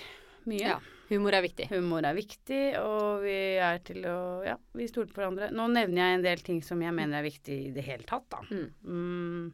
[0.48, 0.60] mye.
[0.74, 0.78] Ja.
[1.12, 1.66] Humor er viktig.
[1.68, 5.50] Humor er viktig, og vi er til å Ja, vi stoler på hverandre.
[5.52, 8.24] Nå nevner jeg en del ting som jeg mener er viktig i det hele tatt,
[8.32, 8.40] da.
[8.48, 8.70] Mm.
[8.86, 9.52] Mm,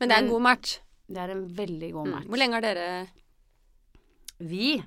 [0.00, 0.78] Men det er en god match.
[1.08, 2.12] det er en veldig god Mm.
[2.16, 2.26] match.
[2.26, 3.08] Hvor lenge har dere
[4.40, 4.82] Vi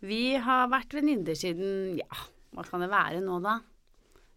[0.00, 2.06] Vi har vært venninner siden Ja,
[2.54, 3.58] hva kan det være nå, da?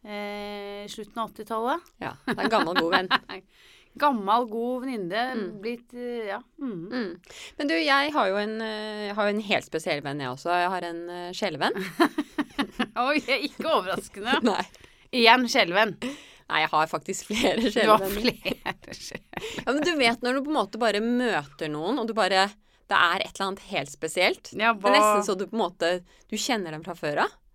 [0.07, 1.89] Eh, slutten av 80-tallet.
[2.03, 3.09] Ja, det er en gammel, god venn.
[3.97, 5.21] Gammel, god venninne.
[5.33, 5.45] Mm.
[5.63, 6.37] Blitt eh, Ja.
[6.61, 6.83] Mm.
[6.91, 7.15] Mm.
[7.57, 10.51] Men du, jeg har jo en, eh, har en helt spesiell venn, jeg også.
[10.53, 11.01] Jeg har en
[11.33, 11.79] sjelevenn.
[13.07, 13.17] Oi,
[13.49, 14.37] ikke overraskende.
[14.51, 14.61] Nei.
[15.17, 15.95] Igjen sjelevenn.
[16.47, 19.41] Nei, jeg har faktisk flere Du har flere sjelevenner.
[19.65, 22.45] Ja, men du vet når du på en måte bare møter noen, og du bare
[22.87, 24.53] Det er et eller annet helt spesielt.
[24.55, 25.89] Ja, Det er nesten så du på en måte
[26.31, 27.33] Du kjenner dem fra før av.
[27.33, 27.46] ja,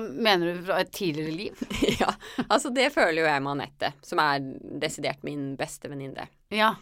[0.00, 1.58] mener du fra et tidligere liv?
[2.00, 2.08] ja.
[2.48, 4.40] Altså, det føler jo jeg med Anette, som er
[4.80, 6.24] desidert min beste venninne.
[6.54, 6.74] Ja.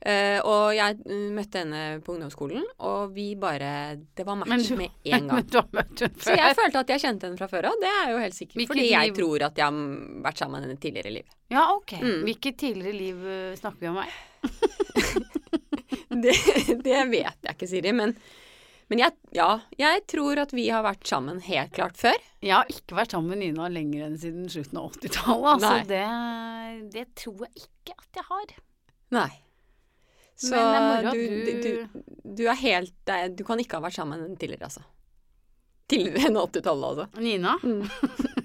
[0.00, 4.78] Uh, og jeg mm, møtte henne på ungdomsskolen, og vi bare Det var match du-
[4.78, 5.42] med en gang.
[5.42, 6.24] Men du har møtt henne før.
[6.30, 7.76] Så jeg følte at jeg kjente henne fra før av.
[7.82, 8.56] Det er jo helt sikkert.
[8.62, 11.36] Hvilket fordi jeg liv- tror at jeg har vært sammen med henne tidligere i livet.
[11.52, 11.92] Ja, ok.
[12.00, 12.16] Mm.
[12.30, 14.16] Hvilket tidligere liv eh, snakker vi om her?
[16.10, 16.32] Det,
[16.84, 17.92] det vet jeg ikke, Siri.
[17.94, 18.10] Men,
[18.90, 19.48] men jeg, ja,
[19.78, 22.16] jeg tror at vi har vært sammen helt klart før.
[22.42, 25.46] Jeg har ikke vært sammen med Nina lenger enn siden slutten av 80-tallet.
[25.52, 26.06] Altså, det,
[26.96, 28.54] det tror jeg ikke at jeg har.
[29.14, 29.28] Nei.
[30.40, 30.56] Så
[31.12, 34.82] du, du- du, du er helt Du kan ikke ha vært sammen tidligere, altså.
[35.90, 37.22] Tidligere enn 80-tallet, altså.
[37.22, 37.56] Nina?
[37.62, 37.84] Mm.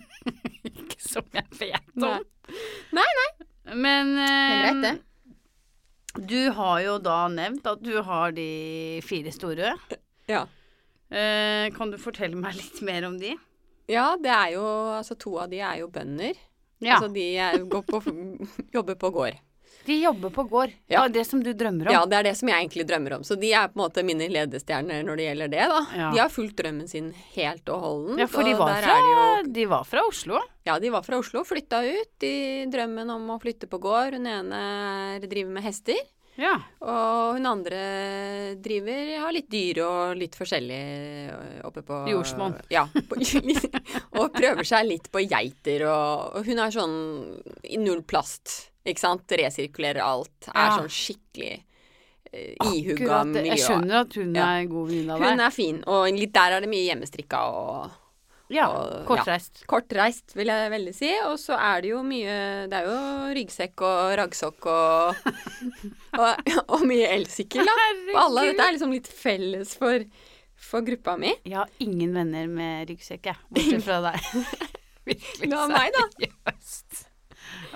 [0.76, 2.14] ikke som jeg vet Nei.
[2.20, 2.58] om.
[3.00, 3.10] Nei,
[3.74, 6.26] Men Det er greit, det.
[6.30, 8.50] du har jo da nevnt at du har de
[9.08, 9.72] fire store.
[10.32, 10.46] Ja.
[11.12, 13.36] Eh, kan du fortelle meg litt mer om de?
[13.88, 14.64] ja, det er jo
[14.98, 16.34] Altså, to av de er jo bønder.
[16.82, 18.02] Ja, Altså, de er, på,
[18.74, 19.38] jobber på gård.
[19.86, 20.72] De jobber på gård.
[20.90, 21.04] Ja.
[21.06, 21.94] Det er Det som du drømmer om.
[21.94, 23.24] Ja, det er det som jeg egentlig drømmer om.
[23.28, 25.82] Så de er på en måte mine ledestjerner når det gjelder det, da.
[25.94, 26.08] Ja.
[26.16, 28.24] De har fulgt drømmen sin helt og holdent.
[28.24, 30.42] Ja, for de var, fra, de, jo de var fra Oslo.
[30.66, 32.34] Ja, de var fra Oslo, flytta ut i
[32.74, 34.18] drømmen om å flytte på gård.
[34.18, 34.64] Hun ene
[35.22, 36.02] er- driver med hester,
[36.38, 36.56] Ja.
[36.84, 40.80] og hun andre driver har litt dyr og litt forskjellig
[41.32, 42.58] øh, oppe på Jordsmonn.
[42.74, 42.84] Ja.
[43.10, 43.16] På,
[44.20, 46.98] og prøver seg litt på geiter, og, og hun er sånn
[47.72, 49.32] i null plast, ikke sant?
[49.32, 50.50] Resirkulerer alt.
[50.52, 50.76] Er Ja.
[50.82, 51.56] sånn skikkelig
[52.36, 53.46] ihugga Akkurat.
[53.48, 54.48] Jeg skjønner at hun Ja.
[54.60, 57.92] er god venninne av Hun er fin, og litt der er det mye hjemmestrikka og
[58.54, 59.64] Ja, og- kortreist.
[59.66, 61.10] kortreist, vil jeg veldig si.
[61.26, 62.36] Og så er det jo mye
[62.70, 65.16] Det er jo ryggsekk og raggsokk og,
[66.22, 67.76] og, og mye elsykkel, da.
[68.14, 70.06] Og alle, dette er liksom litt felles for,
[70.68, 71.34] for gruppa mi.
[71.44, 73.42] Jeg har ingen venner med ryggsekk, jeg.
[73.50, 74.30] Bortsett fra deg.
[75.10, 75.52] Virkelig.
[75.54, 76.06] Har meg, da.
[76.20, 77.02] Seriøst.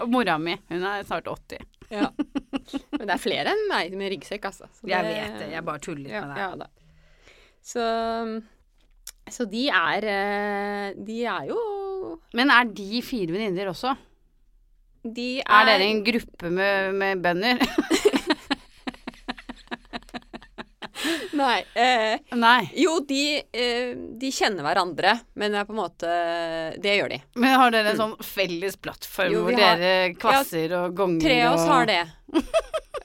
[0.02, 0.56] Og mora mi.
[0.70, 1.66] Hun er snart 80.
[1.90, 2.08] Ja.
[2.94, 4.70] Men det er flere enn meg med ryggsekk, altså.
[4.78, 5.50] Så Jeg vet det.
[5.56, 6.46] Jeg bare tuller ja, med deg.
[6.46, 6.70] ja, da.
[7.70, 7.86] Så,
[9.34, 11.60] så de er eh, De er jo
[12.38, 13.96] Men er de fire venninner også?
[15.04, 17.62] De er, Er dere en gruppe med, med bønder?
[21.40, 21.60] Nei.
[21.80, 22.70] Eh, Nei.
[22.76, 23.20] jo, de,
[23.56, 26.10] eh, de kjenner hverandre, men det er på en måte
[26.84, 27.20] Det gjør de.
[27.40, 29.32] Men har dere en sånn felles plattform.
[29.32, 32.02] Jo, hvor har- dere kvasser og gonger Tre av oss og har det.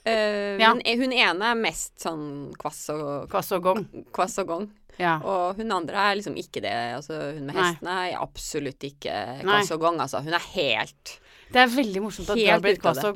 [0.05, 0.67] Eh, Ja.
[0.75, 3.79] Men hun ene er mest sånn kvass og, Kvass og gong?
[4.13, 4.67] kvass og gong.
[5.01, 5.17] Ja.
[5.27, 6.71] Og hun andre er liksom ikke det.
[6.95, 9.11] Altså, hun med hestene er absolutt ikke
[9.43, 9.43] Nei.
[9.43, 10.21] kvass og gong, altså.
[10.23, 11.17] Hun er helt
[11.51, 13.13] Det er veldig morsomt at du har blitt kvass det.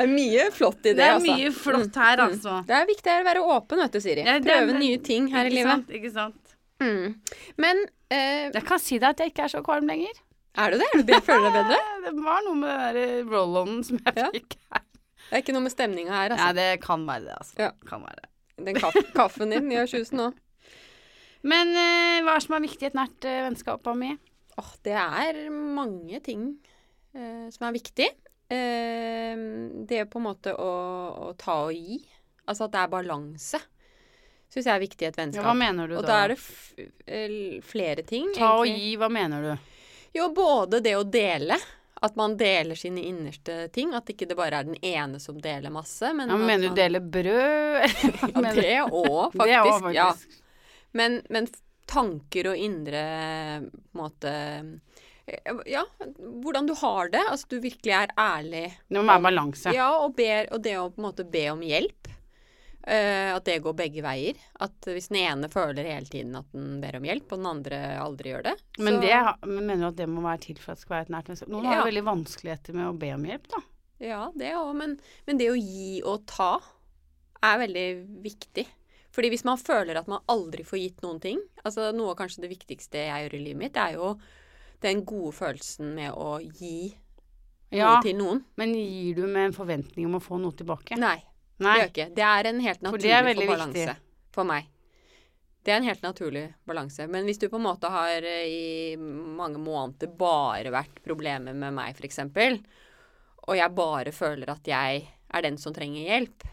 [0.00, 1.02] er mye flott i det, altså.
[1.02, 1.34] Det er altså.
[1.36, 2.26] mye flott her, Mm.
[2.30, 2.54] altså.
[2.66, 4.24] Det er viktig å være åpen, vet du, Siri.
[4.24, 5.70] Ja, Prøve nye ting her i livet.
[5.72, 5.90] sant?
[5.90, 6.54] Ikke sant?
[6.80, 7.14] Mm.
[7.60, 10.14] Men eh, Jeg kan si deg at jeg ikke er så kvalm lenger.
[10.56, 10.86] er du det?
[10.94, 11.80] Er du føler du deg bedre?
[12.06, 14.86] Det var noe med den der roll-onen som jeg fikk her.
[15.30, 16.56] Det er ikke noe med stemninga her, Nei, altså.
[16.58, 17.54] det kan være det, altså.
[17.62, 17.70] Ja.
[17.86, 18.30] Kan være det.
[18.66, 20.30] Den kaff kaffen din gjør susen nå.
[21.46, 24.10] Men uh, hva er som er viktig i et nært uh, vennskap, Ami?
[24.60, 26.48] Oh, det er mange ting
[27.14, 28.10] uh, som er viktig.
[28.50, 30.70] Det er på en måte å,
[31.30, 32.00] å ta og gi.
[32.50, 33.60] Altså at det er balanse.
[34.50, 35.44] Syns jeg er viktig i et Ja, vennskap.
[35.46, 36.08] hva mener du og da?
[36.10, 38.32] da er det flere ting.
[38.34, 39.52] Ta og gi, hva mener du?
[40.18, 41.60] Jo, både det å dele.
[42.02, 43.90] At man deler sine innerste ting.
[43.94, 46.12] At ikke det bare er den ene som deler masse.
[46.16, 47.82] Men Ja, men mener man- du deler brød?
[48.34, 49.44] Ja, det òg, faktisk.
[49.44, 50.06] Det også, også Ja.
[50.14, 50.40] faktisk.
[50.92, 51.46] Men, men
[51.90, 53.00] tanker og indre
[53.66, 54.32] på en måte
[55.26, 55.84] eh, Ja,
[56.18, 57.22] hvordan du har det.
[57.30, 58.64] Altså du virkelig er ærlig.
[58.88, 59.74] Det må være balanse.
[59.76, 62.09] Ja, og, ber, og det å på en måte be om hjelp.
[62.86, 64.36] Eh, at det går begge veier.
[64.60, 67.80] At hvis den ene føler hele tiden at den ber om hjelp, og den andre
[68.00, 70.72] aldri gjør det Men så- det, men mener du at det må være til for
[70.72, 71.48] at det skal være et nært vennskap?
[71.48, 71.80] Noen har Ja.
[71.84, 73.62] jo veldig vanskeligheter med å be om hjelp, da.
[74.00, 74.74] Ja, det òg.
[74.76, 76.60] Men, men det å gi og ta
[77.42, 78.66] er veldig viktig.
[79.12, 82.42] Fordi hvis man føler at man aldri får gitt noen ting altså Noe av kanskje
[82.42, 84.18] det viktigste jeg gjør i livet mitt, er jo
[84.80, 86.94] den gode følelsen med å gi
[87.72, 88.44] Ja, noe til noen.
[88.56, 90.96] men gir du med en forventning om å få noe tilbake?
[90.96, 91.22] Nei,
[91.60, 91.78] det Nei.
[91.78, 92.08] gjør ikke.
[92.16, 93.96] Det er en helt naturlig det balanse viktig.
[94.32, 94.68] for meg.
[95.60, 97.06] Det er en helt naturlig balanse.
[97.12, 101.76] Men hvis du på en måte har eh, i mange måneder bare vært problemer med
[101.76, 102.22] meg, f.eks.,
[103.50, 106.46] og jeg bare føler at jeg er den som trenger hjelp,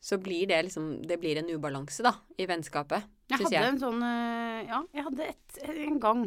[0.00, 3.06] så blir det liksom Det blir en ubalanse, da, i vennskapet.
[3.28, 3.70] Jeg hadde jeg.
[3.72, 6.22] en sånn eh, Ja, jeg hadde et, en gang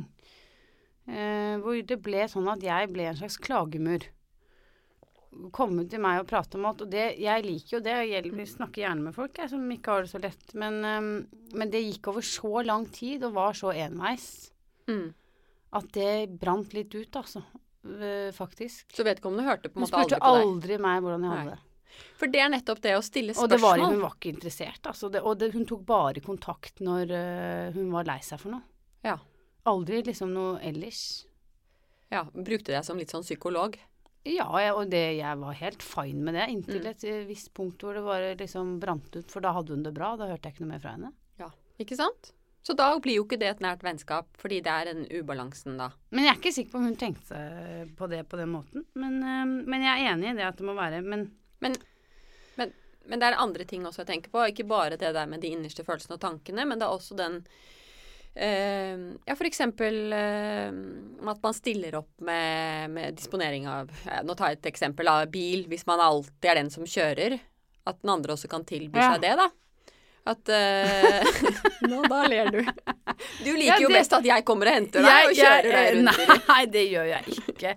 [1.08, 4.04] eh, hvor det ble sånn at jeg ble en slags klagemur.
[5.56, 6.82] Komme til meg og prate om alt.
[6.84, 7.94] Og det, jeg liker jo det.
[8.10, 10.54] Jeg snakker gjerne med folk jeg, som ikke har det så lett.
[10.60, 11.12] Men, um,
[11.56, 14.50] men det gikk over så lang tid og var så enveis
[14.90, 15.14] Mm.
[15.78, 17.44] at det brant litt ut, altså.
[17.86, 18.90] Uh, faktisk.
[18.94, 20.48] Så vedkommende hørte på en Hun måte spurte aldri på deg.
[20.52, 21.60] aldri meg hvordan jeg hadde det.
[22.20, 23.46] For det er nettopp det å stille spørsmål.
[23.46, 25.10] Og det var, hun var ikke interessert, altså.
[25.12, 28.64] Det, og det, hun tok bare kontakt når uh, hun var lei seg for noe.
[29.08, 29.16] Ja.
[29.70, 31.26] Aldri liksom noe ellers.
[32.12, 32.26] ja.
[32.34, 33.78] Brukte deg som litt sånn psykolog.
[34.24, 36.90] Ja, og det, jeg var helt fine med det, inntil Mm.
[36.92, 37.24] et mm.
[37.28, 40.16] visst punkt hvor det bare liksom brant ut, for da hadde hun det bra.
[40.16, 41.12] Da hørte jeg ikke noe mer fra henne.
[41.42, 42.34] Ja, Ikke sant?
[42.62, 45.90] Så da blir jo ikke det et nært vennskap, fordi det er den ubalansen da.
[46.12, 47.40] Men jeg er ikke sikker på om hun tenkte
[47.98, 48.86] på det på den måten.
[48.94, 51.32] Men, eh, men jeg er enig i det at det må være Men
[53.10, 54.44] Men det er andre ting også jeg tenker på.
[54.46, 57.42] Ikke bare det der med de innerste følelsene og tankene, men det er også den
[58.36, 60.70] eh, Ja, for eksempel eh,
[61.32, 65.26] at man stiller opp med, med disponering av ja, Nå tar jeg et eksempel av
[65.32, 65.66] bil.
[65.72, 67.40] Hvis man alltid er den som kjører,
[67.88, 69.14] at den andre også kan tilby Ja.
[69.16, 69.50] seg det, da.
[70.32, 71.24] At uh,
[71.90, 72.60] Nå, da ler du.
[73.46, 76.20] Du liker Ja, jo best at jeg kommer og henter deg og kjører deg rundt.
[76.48, 77.72] Nei, det gjør jeg ikke.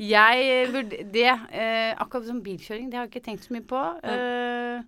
[0.00, 0.80] Jeg
[1.12, 3.82] Det, eh, akkurat som bilkjøring, det har jeg ikke tenkt så mye på.
[4.00, 4.80] Eh,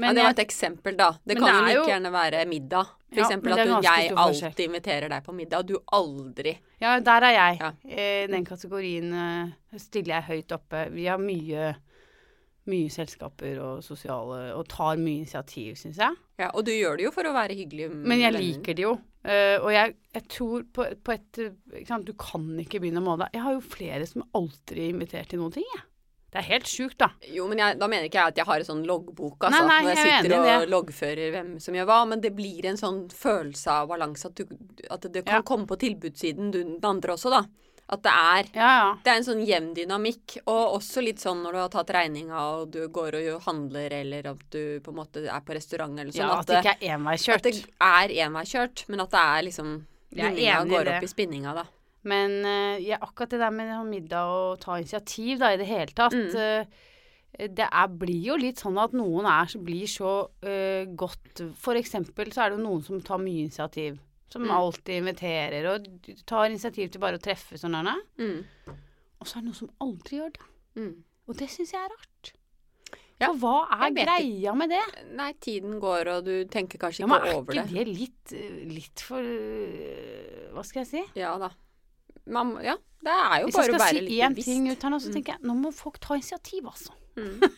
[0.00, 1.10] Men ja, det var et eksempel, da.
[1.24, 2.92] Det kan det jo er like gjerne være middag.
[3.12, 7.26] For Ja, at du, jeg alltid inviterer deg på middag, og du aldri ja, der
[7.28, 7.58] er jeg.
[7.60, 7.70] Ja.
[7.86, 10.86] Eh, den kategorien eh, stiller jeg høyt oppe.
[10.94, 11.68] Vi har mye,
[12.72, 16.18] mye selskaper og sosiale Og tar mye initiativ, syns jeg.
[16.40, 18.96] Ja, og du gjør det jo for å være hyggelig Men jeg liker det jo.
[19.22, 21.42] Eh, og jeg, jeg tror på, på et
[22.02, 23.38] Du kan ikke begynne å måle deg.
[23.38, 25.86] Jeg har jo flere som aldri er invitert til noen ting, jeg.
[26.32, 27.10] Det er helt sjukt, da.
[27.28, 29.58] Jo, men jeg, da mener ikke jeg at jeg har en sånn loggbok, altså.
[29.66, 31.98] Nei, nei, når jeg jeg er sitter og loggfører hvem som gjør hva.
[32.08, 34.40] Men det blir en sånn følelse av balanse at,
[34.96, 35.42] at det kan Ja.
[35.44, 37.42] komme på tilbudssiden du, den andre også, da.
[37.92, 38.88] At det er Ja, ja.
[39.04, 42.40] Det er en sånn jevn dynamikk, og også litt sånn når du har tatt regninga
[42.56, 46.12] og du går og handler, eller at du på en måte er på restaurant eller
[46.14, 46.32] sånn.
[46.32, 50.48] ja at det ikke er at det er enveiskjørt, men at det er liksom i
[50.72, 51.66] går opp i spinninga, da.
[52.04, 55.92] Men eh, ja, akkurat det der med middag og ta initiativ da, i det hele
[55.94, 56.34] tatt Mm.
[56.34, 56.66] eh,
[57.56, 62.28] Det er, blir jo litt sånn at noen er, blir så uh, godt For eksempel
[62.30, 63.98] så er det jo noen som tar mye initiativ.
[64.28, 64.50] Som Mm.
[64.50, 65.86] alltid inviterer og
[66.26, 67.94] tar initiativ til bare å treffe sånne.
[68.18, 68.44] Mm.
[69.20, 70.46] Og så er det noen som aldri gjør det.
[70.76, 70.94] Mm.
[71.28, 72.32] Og det syns jeg er rart.
[73.20, 74.82] Ja, For hva er greia med det?
[75.14, 77.86] Nei, tiden går, og du tenker kanskje Ja, ikke men er ikke det.
[77.86, 78.32] det litt,
[78.74, 79.22] litt for
[80.52, 81.02] Hva skal jeg si?
[81.20, 81.50] Ja da.
[82.26, 84.46] Man, ja, det er jo Hvis jeg bare å skal være si litt én bevisst.
[84.46, 85.14] ting ut her nå, så Mm.
[85.14, 86.92] tenker jeg nå må folk ta initiativ, altså.
[87.16, 87.40] Mm.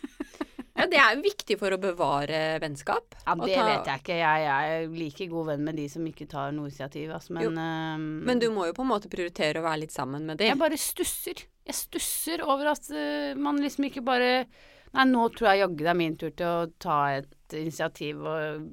[0.77, 3.15] Ja, det er jo viktig for å bevare vennskap.
[3.25, 4.17] Ja, Det ta- vet jeg ikke.
[4.19, 7.13] Jeg, jeg er like god venn med de som ikke tar noe initiativ.
[7.15, 10.27] Altså, men ehm, Men du må jo på en måte prioritere å være litt sammen
[10.27, 10.49] med dem.
[10.49, 11.45] jeg bare stusser.
[11.65, 14.47] Jeg stusser over at uh, man liksom ikke bare
[14.95, 18.67] Nei, nå tror jeg jaggu det er min tur til å ta et initiativ og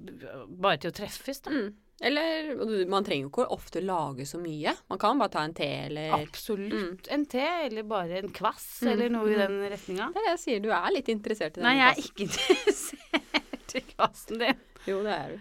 [0.62, 1.52] bare til å treffes, da.
[1.52, 1.74] Mm.
[2.02, 2.56] Eller
[2.90, 4.74] Man trenger jo ikke ofte lage så mye.
[4.90, 7.10] Man kan bare ta en te eller Absolutt.
[7.14, 9.42] En te, eller bare en kvass, Mm, eller noe i mm.
[9.42, 10.08] den retninga.
[10.10, 11.68] Det er det jeg sier, du er litt interessert i den.
[11.68, 14.64] Nei, jeg er ikke interessert i kvassen din.
[14.90, 15.38] Jo, det er du.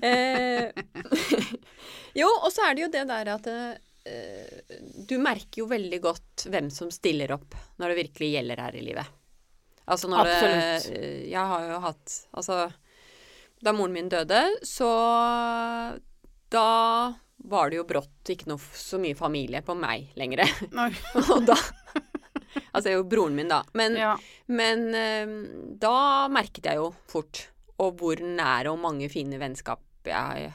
[0.08, 0.66] eh,
[2.20, 4.74] jo, og så er det jo det der at eh,
[5.06, 8.84] du merker jo veldig godt hvem som stiller opp når det virkelig gjelder her i
[8.90, 9.16] livet.
[9.90, 10.90] Altså når Absolutt.
[10.90, 12.56] det eh, Jeg har jo hatt Altså,
[13.62, 14.90] da moren min døde, så
[16.50, 17.14] Da
[17.50, 20.42] var det jo brått ikke noe så mye familie på meg lenger.
[21.32, 21.56] Og da
[22.74, 23.60] Altså, jo broren min, da.
[23.78, 24.16] Men Ja.
[24.50, 25.26] men eh,
[25.78, 27.44] da merket jeg jo fort
[27.80, 30.50] og hvor nære og mange fine vennskap jeg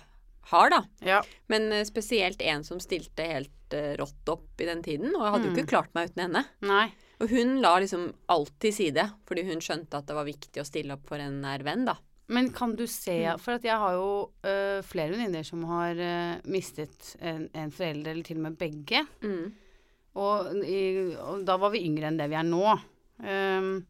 [0.51, 0.81] har, da.
[1.01, 1.21] ja.
[1.49, 5.33] Men eh, spesielt en som stilte helt eh, rått opp i den tiden, og jeg
[5.33, 5.57] hadde jo Mm.
[5.57, 6.43] ikke klart meg uten henne.
[6.61, 6.91] Nei.
[7.23, 10.67] Og hun la liksom alt til side, fordi hun skjønte at det var viktig å
[10.67, 11.95] stille opp for en nær venn, da.
[12.27, 13.39] Men kan du se Mm.
[13.39, 18.23] For jeg har jo uh, flere venninner som har uh, mistet en, en forelder, eller
[18.25, 19.03] til og med begge.
[19.21, 19.51] Mm.
[20.15, 22.77] Og, i, og da var vi yngre enn det vi er nå.
[23.19, 23.85] Um,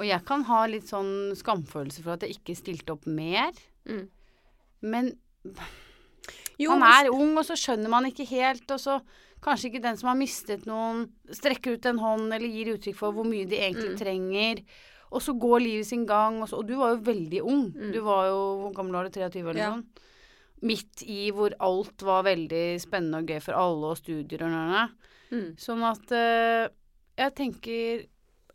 [0.00, 3.52] og jeg kan ha litt sånn skamfølelse for at jeg ikke stilte opp mer.
[3.84, 4.06] Mm.
[4.80, 5.10] Men
[6.60, 8.98] Jo, man er ung, og så skjønner man ikke helt, og så
[9.44, 13.16] kanskje ikke den som har mistet noen, strekker ut en hånd eller gir uttrykk for
[13.16, 14.00] hvor mye de egentlig Mm.
[14.00, 14.64] trenger.
[15.10, 17.64] Og så går livet sin gang, og, så, og du var jo veldig ung.
[17.74, 17.92] Mm.
[17.92, 19.10] Du var jo Hvor gammel var du?
[19.18, 19.70] 23 eller Ja.
[19.74, 20.00] sånt?
[20.62, 24.82] Midt i hvor alt var veldig spennende og gøy for alle, og studier og noe.
[25.32, 25.46] mm.
[25.58, 26.68] Sånn at uh,
[27.16, 28.06] jeg tenker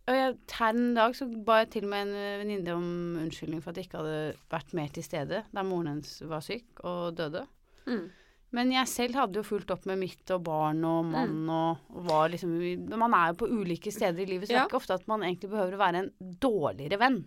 [0.06, 2.14] jeg, Her en dag så ba jeg til med en
[2.44, 6.22] venninne om unnskyldning for at jeg ikke hadde vært mer til stede da moren hennes
[6.30, 7.42] var syk og døde.
[7.90, 8.12] Mm.
[8.56, 11.50] Men jeg selv hadde jo fulgt opp med mitt og barn og mann mm.
[11.52, 12.54] og var liksom
[12.96, 15.26] man er jo på ulike steder i livet, så det er ikke ofte at man
[15.28, 16.12] egentlig behøver å være en
[16.46, 17.20] dårligere venn.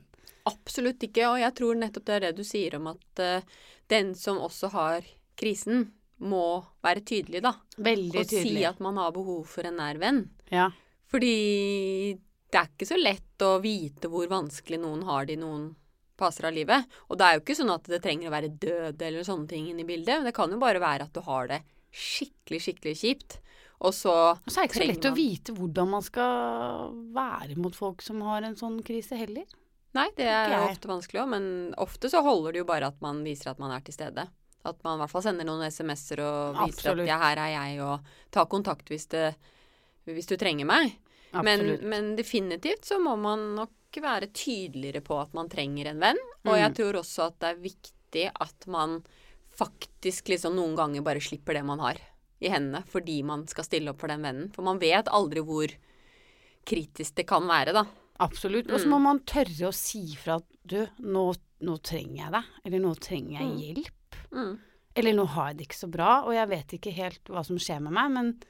[0.48, 3.58] Absolutt ikke, og jeg tror nettopp det er det du sier om at uh,
[3.92, 7.52] den som også har krisen, må være tydelig, da.
[7.78, 10.24] Veldig Og si at man har behov for en nær venn.
[10.50, 10.70] ja.
[11.08, 12.18] Fordi
[12.52, 15.70] det er ikke så lett å vite hvor vanskelig noen har det i noen
[16.18, 16.86] faser av livet.
[17.08, 19.68] Og det er jo ikke sånn at det trenger å være død eller sånne ting
[19.70, 20.24] inne i bildet.
[20.26, 21.62] Det kan jo bare være at du har det
[21.94, 23.38] skikkelig, skikkelig kjipt.
[23.78, 26.90] Og så Og så er det ikke så lett lett å vite hvordan man skal
[27.14, 29.46] være mot folk som har en sånn krise heller.
[29.96, 30.74] Nei, det er okay.
[30.74, 31.46] ofte vanskelig òg, men
[31.80, 34.26] ofte så holder det jo bare at man viser at man er til stede.
[34.66, 37.06] At man i hvert fall sender noen SMS-er og viser Absolutt.
[37.06, 39.30] at ja, her er jeg, og ta kontakt hvis, det,
[40.10, 40.98] hvis du trenger meg.
[41.44, 46.18] Men, men definitivt så må man nok være tydeligere på at man trenger en venn.
[46.44, 46.58] Og Mm.
[46.60, 49.02] jeg tror også at det er viktig at man
[49.56, 51.96] faktisk liksom noen ganger bare slipper det man har
[52.40, 54.52] i hendene, fordi man skal stille opp for den vennen.
[54.54, 55.68] For man vet aldri hvor
[56.64, 57.84] kritisk det kan være, da.
[58.20, 58.70] Absolutt.
[58.70, 58.90] Og så Mm.
[58.90, 62.44] må man tørre å si fra at du, nå, nå trenger jeg deg.
[62.64, 63.58] Eller nå trenger jeg Mm.
[63.58, 64.16] hjelp.
[64.32, 64.58] Mm.
[64.96, 67.56] Eller nå har jeg det ikke så bra, og jeg vet ikke helt hva som
[67.56, 68.40] skjer med meg, men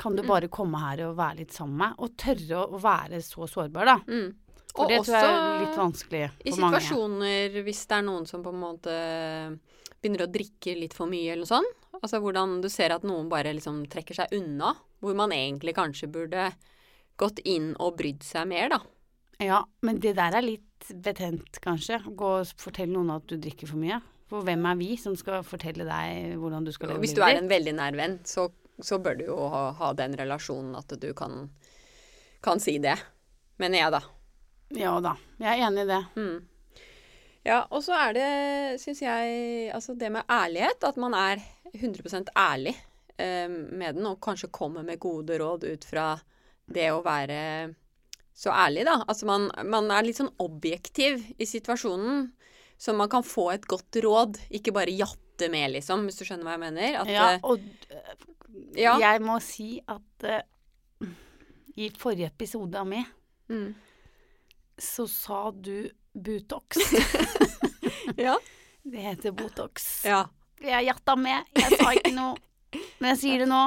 [0.00, 0.28] kan du Mm.
[0.30, 1.98] bare komme her og være litt sammen med meg?
[2.00, 3.96] Og tørre å, være så sårbar, da.
[4.08, 4.30] Mm.
[4.70, 6.76] For Og det tror jeg er litt vanskelig for mange.
[6.78, 8.94] I situasjoner hvis det er noen som på en måte
[10.00, 11.76] begynner å drikke litt for mye eller noe sånt.
[12.00, 14.72] Altså hvordan du ser at noen bare liksom trekker seg unna.
[15.02, 16.46] Hvor man egentlig kanskje burde
[17.20, 18.80] gått inn og brydd seg mer, da.
[19.40, 21.98] Ja, men det der er litt betent, kanskje.
[22.16, 24.00] Gå og fortelle noen at du drikker for mye.
[24.30, 27.36] For hvem er vi som skal fortelle deg hvordan du skal leve Hvis du er
[27.40, 28.46] en veldig nær venn, så,
[28.86, 31.48] så bør du jo ha, ha den relasjonen at du kan,
[32.44, 32.96] kan si det.
[33.60, 34.02] Mener jeg, da.
[34.78, 36.00] Ja da, jeg er enig i det.
[36.16, 36.38] Mm.
[37.46, 38.30] Ja, og så er det,
[38.82, 41.40] syns jeg, altså det med ærlighet, at man er
[41.72, 42.74] 100 ærlig
[43.16, 46.12] eh, med den, og kanskje kommer med gode råd ut fra
[46.70, 47.40] det å være
[48.36, 49.00] så ærlig, da.
[49.08, 52.28] Altså man, man er litt sånn objektiv i situasjonen,
[52.80, 54.94] så man kan få et godt råd, ikke bare
[55.40, 56.98] jatte med, liksom, hvis du skjønner hva jeg mener.
[57.00, 57.60] At, Ja, eh, og
[58.76, 58.96] ja.
[59.00, 61.08] jeg må si at uh,
[61.76, 63.06] i forrige episode av meg,
[63.50, 63.74] Mm.
[64.78, 66.78] så sa du Butox.
[68.16, 68.36] ja.
[68.82, 70.04] Det heter Botox.
[70.04, 70.28] ja.
[70.60, 72.36] Jeg jatta med, jeg sa ikke noe.
[73.00, 73.60] Men jeg sier det nå.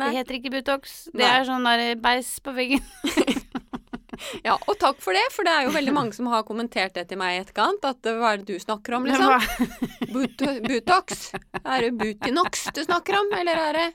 [0.00, 0.06] Nei.
[0.08, 1.04] Det heter ikke Butox.
[1.12, 1.28] Det Nei.
[1.36, 2.80] er sånn der beis på veggen.
[4.46, 7.06] Ja, og takk for det, for det er jo veldig mange som har kommentert det
[7.10, 9.72] til meg i etterkant, at eh, hva er det du snakker om, liksom?
[10.14, 11.30] But Butox?
[11.64, 13.88] Er det Butinox du snakker om, eller er det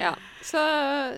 [0.00, 0.16] Ja.
[0.42, 0.62] Så,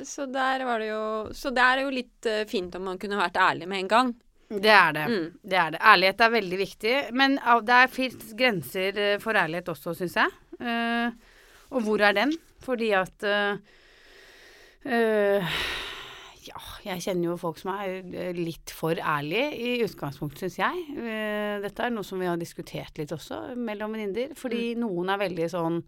[0.05, 3.17] så der var det jo Så det er jo litt eh, fint om man kunne
[3.17, 4.15] vært ærlig med en gang.
[4.49, 5.05] Det er det.
[5.09, 5.29] Mm.
[5.43, 5.81] Det er det.
[5.81, 6.97] Ærlighet er veldig viktig.
[7.17, 10.35] Men det er fins grenser eh, for ærlighet også, syns jeg.
[10.61, 11.11] Uh,
[11.75, 12.35] og hvor er den?
[12.63, 13.57] Fordi at uh,
[14.85, 15.57] eh,
[16.55, 16.63] Ja,
[16.95, 20.85] jeg kjenner jo folk som er eh, litt for ærlige i utgangspunktet, syns jeg.
[20.95, 24.37] Eh, dette er noe som vi har diskutert litt også mellom venninner.
[24.39, 25.81] Fordi noen er veldig sånn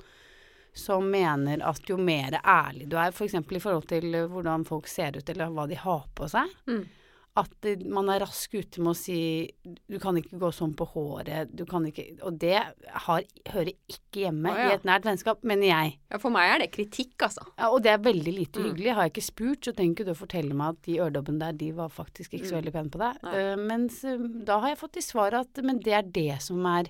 [0.76, 3.38] som mener at jo mer ærlig du er, f.eks.
[3.46, 6.50] For i forhold til eh, hvordan folk ser ut eller hva de har på seg,
[6.66, 6.84] Mm.
[7.36, 9.16] At man er rask ute med å si
[9.90, 14.22] du kan ikke gå sånn på håret, du kan ikke Og det har, hører ikke
[14.24, 14.68] hjemme Å, ja.
[14.70, 15.98] i et nært vennskap, mener jeg.
[16.10, 17.44] Ja, for meg er det kritikk, altså.
[17.58, 18.70] Ja, og det er veldig lite Mm.
[18.70, 18.94] hyggelig.
[18.96, 21.52] Har jeg ikke spurt, så trenger ikke du å fortelle meg at de øredobbene der,
[21.60, 22.60] de var faktisk ikke så Mm.
[22.62, 23.20] veldig pene på deg.
[23.28, 24.16] Uh, mens eh,
[24.48, 26.88] da har jeg fått til svar at men det er det som er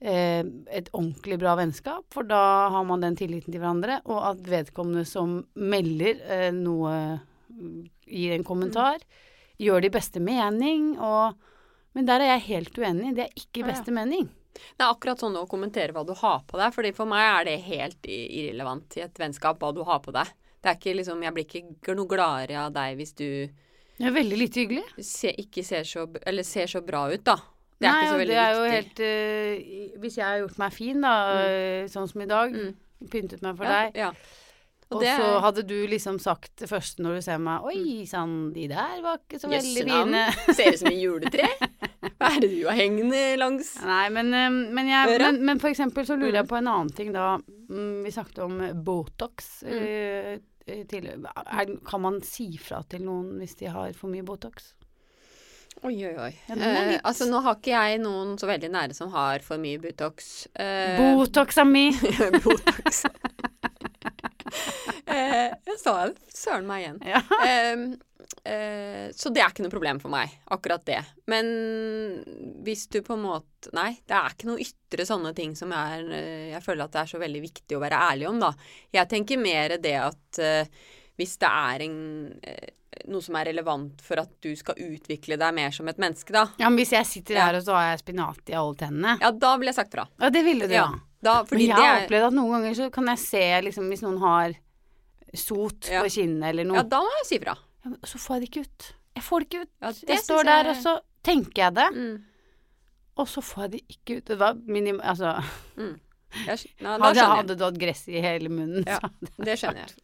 [0.00, 4.42] eh, et ordentlig bra vennskap, for da har man den tilliten til hverandre, og at
[4.50, 7.20] vedkommende som melder eh, noe,
[7.52, 8.98] mm, gir en kommentar,
[9.60, 11.34] gjør det i beste mening, og
[11.94, 13.12] Men der er jeg helt uenig.
[13.14, 13.66] Det er ikke i beste ja.
[13.70, 14.24] beste mening.
[14.54, 17.44] Det er akkurat sånn å kommentere hva du har på deg, fordi for meg er
[17.46, 20.26] det helt irrelevant i et vennskap hva du har på deg.
[20.62, 23.26] Det er ikke liksom, Jeg blir ikke noe gladere av deg hvis du
[23.98, 24.84] Det er veldig lite hyggelig.
[25.06, 27.36] se, ikke ser så, eller ser så bra ut, da.
[27.78, 28.74] Det er Nei, ikke så veldig det er jo viktig.
[28.74, 31.88] helt eh, Hvis jeg har gjort meg fin, da, mm.
[31.94, 32.74] sånn som i dag, Mm.
[33.10, 34.10] pyntet meg for ja, deg, Ja.
[34.90, 38.34] Og, det så hadde du liksom sagt det første når du ser meg Oi sann,
[38.54, 40.24] de der var ikke så veldig fine.
[40.58, 41.48] Ser ut som et juletre.
[42.20, 45.72] Hva er det du har hengende langs Nei, men, eh, men, jeg, men, men for
[45.72, 46.40] eksempel så lurer Mm.
[46.42, 47.26] jeg på en annen ting da.
[47.70, 49.74] Mm, Vi snakket om Botox Mm.
[49.80, 50.32] eh,
[50.68, 50.84] eh.
[51.44, 54.72] Er, kan man si fra til noen hvis de har for mye Botox?
[55.84, 56.30] Oi, oi, oi.
[56.48, 59.80] Ja, eh, altså, nå har ikke jeg noen så veldig nære som har for mye
[59.82, 60.46] Botox.
[60.54, 61.88] Eh, Botox er mi!
[62.44, 63.04] Botox.
[65.06, 66.16] eh, jeg sa det.
[66.34, 67.00] Søren meg igjen.
[67.14, 67.22] Ja.
[68.44, 71.00] Eh, eh, så det er ikke noe problem for meg, akkurat det.
[71.30, 71.48] Men
[72.64, 76.02] hvis du på en måte Nei, det er ikke noe ytre sånne ting som er
[76.12, 78.50] eh, Jeg føler at det er så veldig viktig å være ærlig om, da.
[78.92, 80.72] Jeg tenker mer det at eh,
[81.20, 81.96] hvis det er en
[82.44, 82.72] eh,
[83.10, 86.44] noe som er relevant for at du skal utvikle deg mer som et menneske, da.
[86.60, 87.48] ja, men hvis jeg sitter Ja.
[87.48, 90.04] her og så har jeg spinat i alle tennene Ja, da ville jeg sagt fra.
[90.22, 90.86] Ja, det ville du, Ja.
[90.92, 91.00] da.
[91.24, 94.18] Da, Men jeg har opplevd at noen ganger så kan jeg se liksom hvis noen
[94.22, 94.54] har
[95.34, 96.02] sot Ja.
[96.04, 96.76] på kinnet eller noe.
[96.78, 97.56] Ja, da må jeg si fra.
[97.84, 98.86] Ja, så får jeg det ikke ut.
[99.14, 99.70] Jeg får det ikke ut.
[99.82, 100.94] Ja, det jeg står der, jeg- og så
[101.24, 102.24] tenker jeg det, Mm.
[103.16, 104.24] og så får jeg det ikke ut.
[104.26, 105.00] Det var minim...
[105.02, 105.42] Altså,
[106.46, 107.36] Jeg, skj- da hadde, jeg.
[107.38, 108.98] hadde hatt gress i hele munnen, Ja.
[108.98, 109.94] så Det skjønner jeg.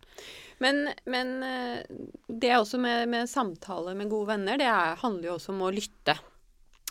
[0.60, 1.82] Men, men eh,
[2.28, 5.70] det også med, med samtale med gode venner, det er, handler jo også om å
[5.72, 6.18] lytte.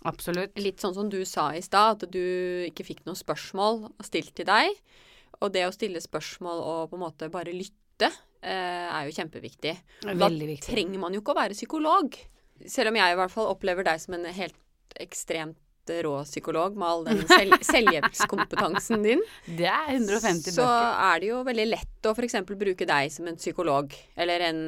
[0.07, 0.55] Absolutt.
[0.59, 4.47] Litt sånn som du sa i stad, at du ikke fikk noen spørsmål stilt til
[4.47, 4.71] deg.
[5.43, 9.75] Og det å stille spørsmål og på en måte bare lytte, eh, er jo kjempeviktig.
[10.03, 10.29] Da
[10.63, 12.15] trenger man jo ikke å være psykolog.
[12.65, 15.57] Selv om jeg i hvert fall opplever deg som en helt ekstremt
[15.89, 19.21] rå psykolog med all den selv selvhjelpskompetansen din.
[19.47, 20.55] Det er 150 bøker.
[20.59, 22.37] så er det jo veldig lett å f.eks.
[22.45, 24.61] bruke deg som en psykolog, eller en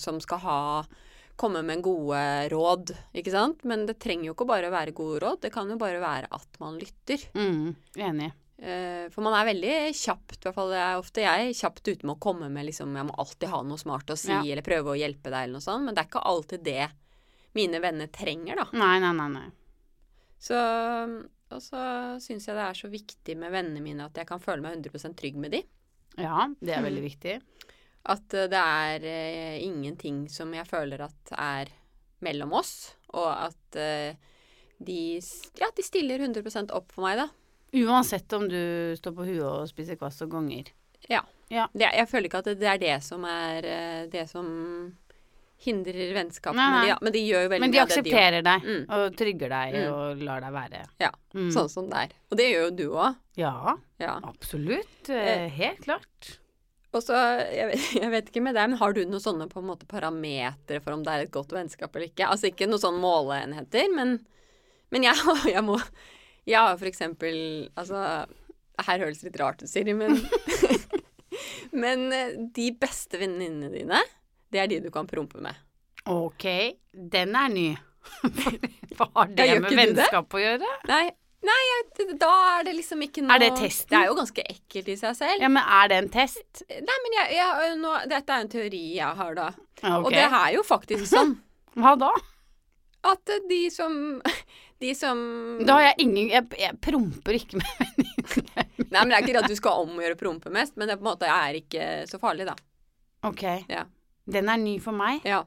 [0.00, 0.60] som skal ha
[1.36, 2.20] komme med gode
[2.52, 3.64] råd, ikke sant.
[3.64, 6.28] Men det trenger jo ikke bare å være gode råd, det kan jo bare være
[6.30, 7.24] at man lytter.
[7.34, 8.30] Mm, enig.
[8.64, 12.14] Eh, For man er veldig kjapt, i hvert fall er ofte jeg, kjapt ute med
[12.14, 14.40] å komme med liksom Jeg må alltid ha noe smart å si, Ja.
[14.46, 15.84] eller prøve å hjelpe deg, eller noe sånt.
[15.84, 16.86] Men det er ikke alltid det
[17.54, 18.66] mine venner trenger, da.
[18.72, 19.28] Nei, nei, nei.
[19.34, 19.50] nei.
[20.38, 20.58] Så
[21.54, 21.78] Og så
[22.22, 25.14] syns jeg det er så viktig med vennene mine at jeg kan føle meg 100%
[25.14, 25.60] trygg med de.
[26.18, 27.34] Ja, det er veldig viktig.
[28.04, 31.70] At eh, det er eh, ingenting som jeg føler at er
[32.24, 34.14] mellom oss, og at eh,
[34.84, 34.98] de,
[35.60, 37.28] ja, de stiller 100 opp for meg, da.
[37.74, 40.68] Uansett om du står på huet og spiser kvass og gonger.
[41.10, 41.22] Ja.
[41.52, 41.66] Ja.
[41.74, 44.46] Det, jeg føler ikke at det, det er det som er eh, det som
[45.64, 46.96] hindrer vennskapet Men, de, da.
[47.04, 48.84] Men de gjør jo veldig Men de mye det, de aksepterer deg Mm.
[48.96, 49.84] og trygger deg Mm.
[49.94, 50.80] og lar deg være.
[51.00, 51.50] Ja, Mm.
[51.54, 52.10] Sånn som det er.
[52.30, 53.16] Og det gjør jo du òg.
[53.36, 54.20] Ja, Ja.
[54.22, 55.08] absolutt.
[55.10, 56.38] Eh, helt klart.
[56.94, 57.18] Og så,
[57.50, 59.88] jeg, vet- jeg vet ikke med deg, men har du noen sånne på en måte
[59.90, 62.28] parametere for om det er et godt vennskap eller ikke?
[62.30, 64.16] Altså ikke noen sånne måleenheter, men,
[64.94, 65.16] men jeg,
[65.50, 65.78] jeg må
[66.46, 67.36] Jeg har for eksempel
[67.74, 68.02] Altså,
[68.84, 70.18] her høres det litt rart ut, Siri, men
[71.74, 73.98] Men eh, de beste venninnene dine,
[74.54, 75.56] det er de du kan prompe med.
[76.06, 76.44] Ok,
[76.94, 77.66] den er ny.
[78.96, 80.36] Hva har det med vennskap det?
[80.38, 80.70] å gjøre?
[80.90, 81.04] Nei,
[81.44, 81.62] nei
[82.18, 83.90] da er det liksom ikke noe Er det testen?
[83.92, 85.42] Det er jo ganske ekkelt i seg selv.
[85.44, 86.62] Ja, men er det en test?
[86.70, 89.48] Nei, men jeg, jeg, nå, dette er en teori jeg har, da.
[89.80, 89.96] Okay.
[90.00, 91.36] Og det er jo faktisk sånn
[91.80, 92.12] Hva da?
[93.04, 93.96] at de som
[94.82, 95.18] De som
[95.64, 98.70] Da har jeg ingen Jeg, jeg promper ikke med venninner.
[98.88, 101.10] Nei, men det er ikke at du skal omgjøre prompe mest, men det på en
[101.12, 102.54] måte er ikke så farlig, da.
[103.26, 103.42] Ok.
[103.70, 103.84] Ja.
[104.30, 105.24] Den er ny for meg.
[105.28, 105.42] Ja.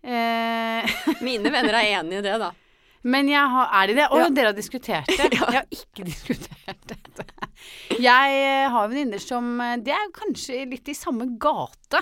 [0.00, 0.88] Eh,
[1.24, 2.50] Mine venner er enig i det, da.
[3.02, 4.08] Men har Er de det?
[4.12, 4.28] Å, Ja.
[4.28, 5.30] dere har diskutert det?
[5.32, 7.24] Jeg har ikke diskutert dette.
[8.00, 12.00] Jeg eh, har venninner som De Det er kanskje litt i samme gate.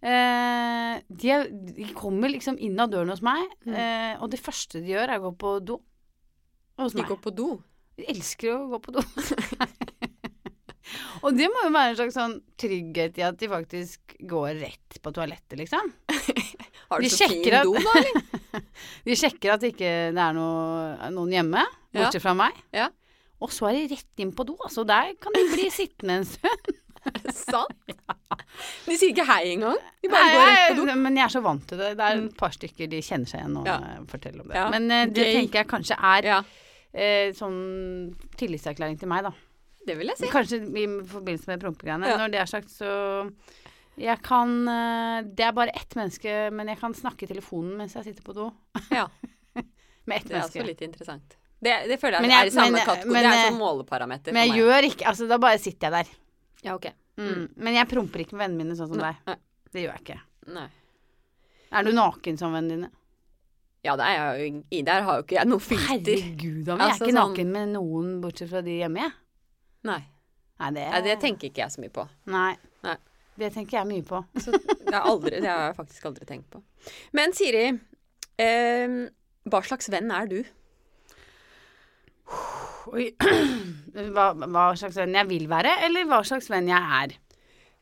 [0.00, 1.32] Eh, de,
[1.74, 3.74] de kommer liksom inn av døren hos meg, Mm.
[3.74, 5.80] eh, og det første de gjør, er å gå på do.
[6.78, 7.08] Hos De meg.
[7.10, 7.48] går på do.
[7.98, 9.02] De elsker å gå på do.
[11.24, 15.00] og det må jo være en slags sånn trygghet i at de faktisk går rett
[15.02, 15.90] på toalettet, liksom.
[16.88, 18.14] Har De du så fin do, da, eller?
[19.06, 22.02] De sjekker at ikke det er noe, noen hjemme, Ja.
[22.04, 22.52] bortsett fra meg.
[22.72, 22.88] Ja.
[23.40, 24.56] Og så er de rett inn på do.
[24.66, 26.74] Altså, der kan de bli sittende en stund.
[27.06, 27.92] Er det sant?
[28.88, 29.76] De sier ikke hei engang.
[30.02, 30.96] De bare går Nei, rett på do.
[30.98, 31.92] men jeg er så vant til det.
[31.96, 32.26] Det er Mm.
[32.28, 33.76] et par stykker de kjenner seg igjen og Ja.
[34.10, 34.56] forteller om det.
[34.58, 35.32] Ja, Men eh, det gøy.
[35.38, 36.40] tenker jeg kanskje er Ja,
[36.92, 39.30] eh, sånn tillitserklæring til meg, da.
[39.86, 40.26] det vil jeg si.
[40.26, 42.06] Kanskje i forbindelse med prompegreiene.
[42.10, 42.16] Ja.
[42.18, 43.30] Når det er sagt, så
[43.98, 47.94] jeg kan eh, Det er bare ett menneske, men jeg kan snakke i telefonen mens
[47.98, 48.48] jeg sitter på do.
[48.94, 49.08] Ja,
[50.08, 51.34] Med ett det er også litt interessant.
[51.60, 53.14] Det, det føler jeg, jeg- er i samme kategori.
[53.18, 56.12] det er sånn måleparameter Men jeg gjør ikke Altså, da bare sitter jeg der.
[56.64, 56.86] Ja, ok.
[57.18, 57.48] Mm.
[57.56, 59.40] Men jeg promper ikke med vennene mine sånn som Nei, deg.
[59.74, 60.20] Det gjør jeg ikke.
[60.54, 60.68] nei.
[61.72, 62.90] Er du naken som vennene dine?
[63.84, 65.90] Ja, det er jeg jo I der har jo ikke jeg noe filter.
[65.90, 66.76] Herregud, da.
[66.76, 69.12] Men jeg Altså, er ikke sånn- naken med noen bortsett fra de hjemme, jeg.
[69.90, 70.00] Nei.
[70.58, 72.06] Nei, det, Nei, det tenker ikke jeg så mye på.
[72.26, 72.56] Nei.
[73.38, 74.22] Det tenker jeg mye på.
[74.44, 76.62] Så det, aldri, det har jeg faktisk aldri tenkt på.
[77.16, 77.68] Men Siri,
[78.42, 78.98] eh,
[79.48, 80.40] hva slags venn er du?
[84.14, 87.14] Hva, hva slags venn jeg vil være, eller hva slags venn jeg er?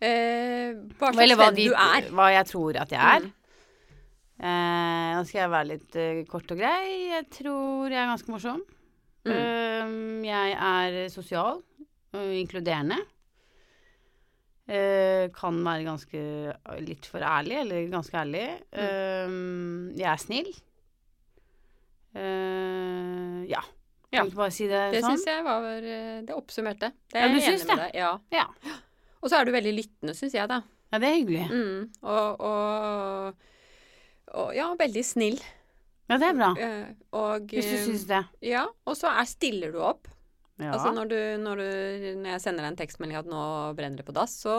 [0.02, 2.08] Eh, hva slags Eller hva, venn de, du er?
[2.12, 3.26] hva jeg tror at jeg er.
[3.26, 3.34] Mm.
[4.36, 7.12] Eh, nå skal jeg være litt eh, kort og grei.
[7.14, 8.62] Jeg tror jeg er ganske morsom.
[9.26, 9.32] Mm.
[9.32, 9.94] Eh,
[10.28, 11.62] jeg er sosial
[12.16, 12.98] og inkluderende.
[14.66, 16.20] Eh, kan være ganske
[16.82, 18.46] litt for ærlig, eller ganske ærlig.
[18.74, 19.34] Eh,
[20.00, 20.50] jeg er snill.
[22.16, 23.60] Uh, ja.
[24.14, 24.22] Ja.
[24.22, 25.16] Kan ikke bare si det, Det sånn?
[25.18, 26.88] syns jeg var eh, Det oppsummerte.
[27.12, 27.88] Det Ja, er du jeg enig syns med det?
[27.90, 27.98] deg.
[28.00, 28.12] Ja.
[28.32, 28.46] Ja.
[29.20, 30.60] Og så er du veldig lyttende, syns jeg, da.
[30.94, 31.44] ja, det er hyggelig.
[31.50, 31.82] Mm.
[32.06, 33.48] Og, og,
[34.40, 35.38] og ja, veldig snill.
[36.08, 36.50] Ja, det er bra.
[36.62, 36.88] Eh,
[37.18, 38.22] og Hvis du eh, syns det.
[38.46, 40.06] Ja, og så er, stiller du opp.
[40.58, 40.70] Ja.
[40.72, 43.40] Altså når, du, når, du, når jeg sender deg en tekstmelding at nå
[43.76, 44.54] brenner det på dass, så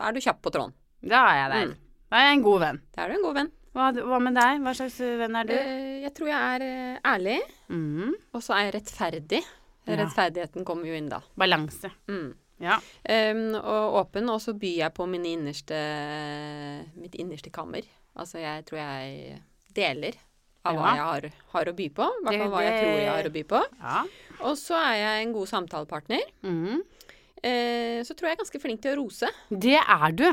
[0.00, 0.72] er du kjapp på tråden.
[1.04, 1.66] Da er jeg der.
[1.68, 1.86] Mm.
[2.08, 2.80] Da er jeg en god venn.
[2.96, 3.50] Da er du en god venn.
[3.76, 4.62] Hva, hva med deg?
[4.64, 5.52] Hva slags venn er du?
[5.54, 8.14] Eh, jeg tror jeg er eh, ærlig, Mm.
[8.32, 9.42] og så er jeg rettferdig.
[9.88, 11.20] Rettferdigheten kommer jo inn da.
[11.38, 11.88] Balanse.
[12.08, 12.32] Mm.
[12.60, 12.74] Ja.
[13.08, 15.76] Um, og åpen, og så byr jeg på min innerste,
[16.98, 17.86] mitt innerste kammer.
[18.18, 19.38] Altså jeg tror jeg
[19.76, 20.16] deler
[20.68, 22.08] av hva jeg har, har å by på.
[22.08, 23.64] I hvert fall hva jeg tror jeg har å by på.
[23.82, 24.06] ja.
[24.38, 26.20] Og så er jeg en god samtalepartner.
[26.46, 26.84] Mm.
[27.42, 29.30] Eh, så tror jeg er ganske flink til å rose.
[29.50, 30.28] Det er du.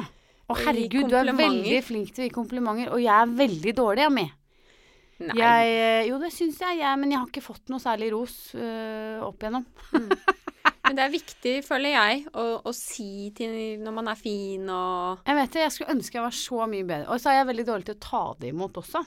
[0.45, 4.05] Å herregud, du er veldig flink til å gi komplimenter, og jeg er veldig dårlig,
[4.05, 4.25] Ami.
[5.25, 5.35] Nei.
[5.39, 8.35] Jeg, eh, jo, det syns jeg, jeg, men jeg har ikke fått noe særlig ros
[8.59, 9.65] øh, opp igjennom.
[10.85, 15.23] Men det er viktig, føler jeg, å, å si til når man er fin og
[15.25, 17.07] Jeg vet det, jeg skulle ønske jeg var så mye bedre.
[17.09, 19.01] Og så er jeg veldig dårlig til å ta det imot også.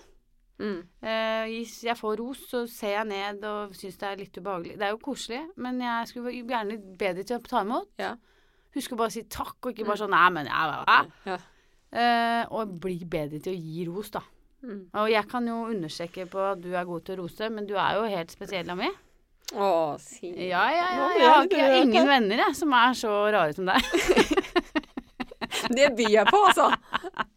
[0.58, 0.78] Mm,
[1.08, 4.78] Eh, hvis jeg får ros, så ser jeg ned og syns det er litt ubehagelig.
[4.78, 7.92] Det er jo koselig, men jeg skulle gjerne litt bedre til å ta imot.
[8.00, 8.16] Ja.
[8.74, 10.98] Husk å bare si takk, og ikke bare sånn Nei, men ja, ja,
[11.30, 11.38] ja.
[11.88, 14.22] Eh, og bli bedre til å gi ros, da.
[14.66, 14.80] Mm.
[14.98, 17.76] Og jeg kan jo understreke på at du er god til å rose, men du
[17.78, 18.96] er jo helt spesiell av meg.
[19.54, 19.68] Å,
[20.02, 21.06] si Ja, ja, ja.
[21.16, 23.80] Jeg har ikke ingen venner, jeg, som er så rare som deg.
[25.78, 26.68] Det byr jeg på, altså.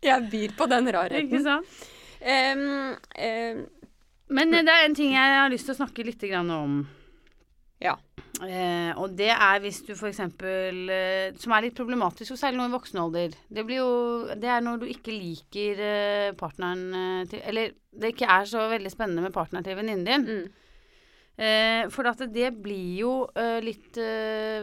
[0.04, 1.44] Jeg byr på den rarheten.
[1.46, 1.80] sant?
[2.22, 2.64] Em,
[2.94, 3.62] um,
[4.30, 6.82] Men eh, det er en ting jeg har lyst til å snakke litt grann om.
[7.82, 7.98] ja.
[8.42, 10.22] Eh, og det er hvis du f.eks.
[10.24, 13.36] Eh, som er litt problematisk, og særlig nå i voksen alder.
[13.54, 13.92] Det blir jo
[14.40, 18.64] Det er når du ikke liker eh, partneren eh, til Eller det ikke er så
[18.72, 20.26] veldig spennende med partneren til venninnen din.
[20.26, 20.48] Mm.
[21.42, 24.00] Eh, for at det blir jo eh, litt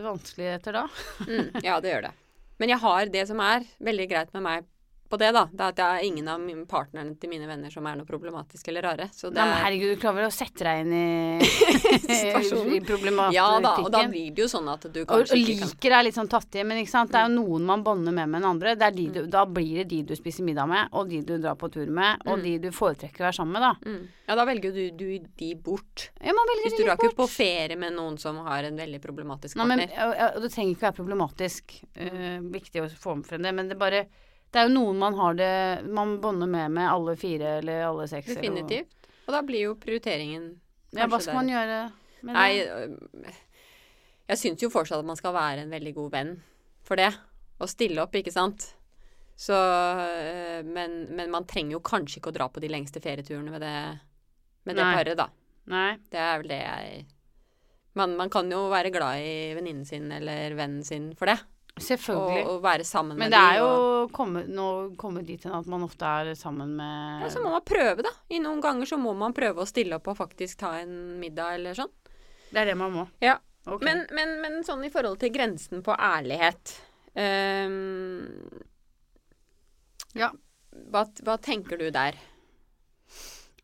[0.03, 0.89] vanskelig etter da.
[1.29, 2.15] Mm, ja, det gjør det.
[2.59, 4.67] Men jeg har det som er veldig greit med meg
[5.09, 5.45] på det, da.
[5.51, 8.69] Det er at jeg er ingen av partnerne til mine venner som er noe problematisk
[8.69, 9.07] eller rare.
[9.15, 11.49] Så det Nei, men er herregud, du klarer vel å sette deg inn i,
[12.77, 13.35] i problematikken.
[13.37, 15.73] Ja da, og da blir det jo sånn at du og, og og ikke kan
[15.73, 17.13] liker er litt sånn tatt i, men ikke sant?
[17.15, 18.75] det er jo noen man bonder med med en andre.
[18.99, 21.89] Du, da blir det de du spiser middag med, og de du drar på tur
[21.89, 22.43] med, og Mm.
[22.45, 23.91] de du foretrekker å være sammen med, da.
[23.91, 24.03] mm.
[24.29, 25.07] Ja, da velger du, du
[25.41, 26.11] de bort.
[26.21, 29.01] Ja, man velger Hvis du drar ikke på ferie med noen som har en veldig
[29.03, 30.05] problematisk Nei, men, partner.
[30.05, 31.79] og, og, og det trenger ikke å være problematisk.
[31.97, 34.05] Uh, viktig å få frem det, men det bare
[34.53, 35.51] Det er jo noen man har det
[35.93, 38.31] Man bonder med med alle fire eller alle seks.
[38.33, 39.09] eller Definitivt.
[39.27, 41.81] Og da blir jo prioriteringen kanskje Ja, hva skal skal man gjøre
[42.25, 43.35] med Nei, det?
[44.33, 46.33] jeg syns jo fortsatt at man skal være en veldig god venn
[46.89, 47.11] for det.
[47.61, 48.71] Og stille opp, ikke sant.
[49.39, 53.53] Så øh, men, men man trenger jo kanskje ikke å dra på de lengste ferieturene
[53.55, 53.77] med det,
[54.67, 55.29] med det paret, da.
[55.69, 55.93] Nei.
[56.11, 57.07] Det er vel det jeg
[57.99, 61.39] man, man kan jo være glad i venninnen sin eller vennen sin for det.
[61.79, 62.45] Og, Selvfølgelig.
[62.51, 64.67] og være sammen Men med det er jo og- kommet, nå
[65.01, 68.11] kommet dit hen at man ofte er sammen med ja, Så må man prøve, da.
[68.31, 71.55] I noen ganger så må man prøve å stille opp og faktisk ta en middag
[71.59, 71.91] eller sånn.
[72.51, 73.07] Det er det man må.
[73.23, 73.37] Ja.
[73.69, 73.85] Okay.
[73.85, 76.75] Men, men, men sånn i forhold til grensen på ærlighet
[77.15, 78.25] um,
[80.17, 80.31] Ja.
[80.91, 82.17] hva, hva tenker du der?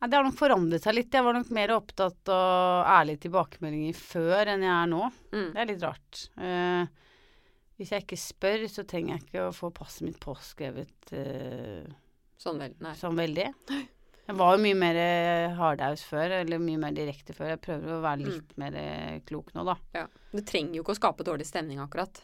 [0.01, 1.13] Ja, det har nok forandret seg litt.
[1.15, 5.07] Jeg var nok mer opptatt av ærlige tilbakemeldinger før enn jeg er nå.
[5.31, 5.47] Mm.
[5.55, 6.21] Det er litt rart.
[6.37, 6.85] Eh,
[7.79, 11.85] hvis jeg ikke spør, så trenger jeg ikke å få passet mitt påskrevet uh,
[12.35, 13.45] Sånn vel, sånn veldig.
[14.25, 17.53] Jeg var jo mye mer hardaus hardhaus før, eller mye mer direkte før.
[17.53, 19.75] Jeg prøver å være litt mer eh, klok nå, da.
[19.95, 20.03] Ja.
[20.33, 22.19] Du trenger jo ikke å skape dårlig stemning, akkurat.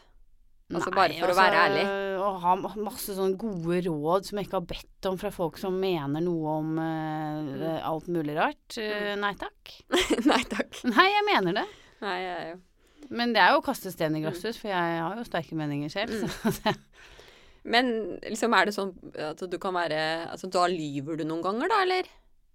[0.72, 1.84] Altså Nei, bare for å være ærlig.
[2.22, 5.78] Å ha masse sånne gode råd som jeg ikke har bedt om fra folk som
[5.78, 8.78] mener noe om uh, alt mulig rart.
[8.78, 9.74] Uh, nei takk.
[10.30, 10.82] nei takk.
[10.88, 11.66] Nei, jeg mener det.
[12.02, 12.60] Nei, jeg,
[13.12, 15.92] Men det er jo å kaste stein i glasshus, for jeg har jo sterke meninger
[15.92, 16.14] selv.
[16.16, 16.30] Mm.
[16.56, 16.72] Så
[17.72, 17.90] Men
[18.24, 18.88] liksom er det sånn
[19.22, 19.98] at du kan være
[20.32, 22.08] Altså da lyver du noen ganger, da, eller?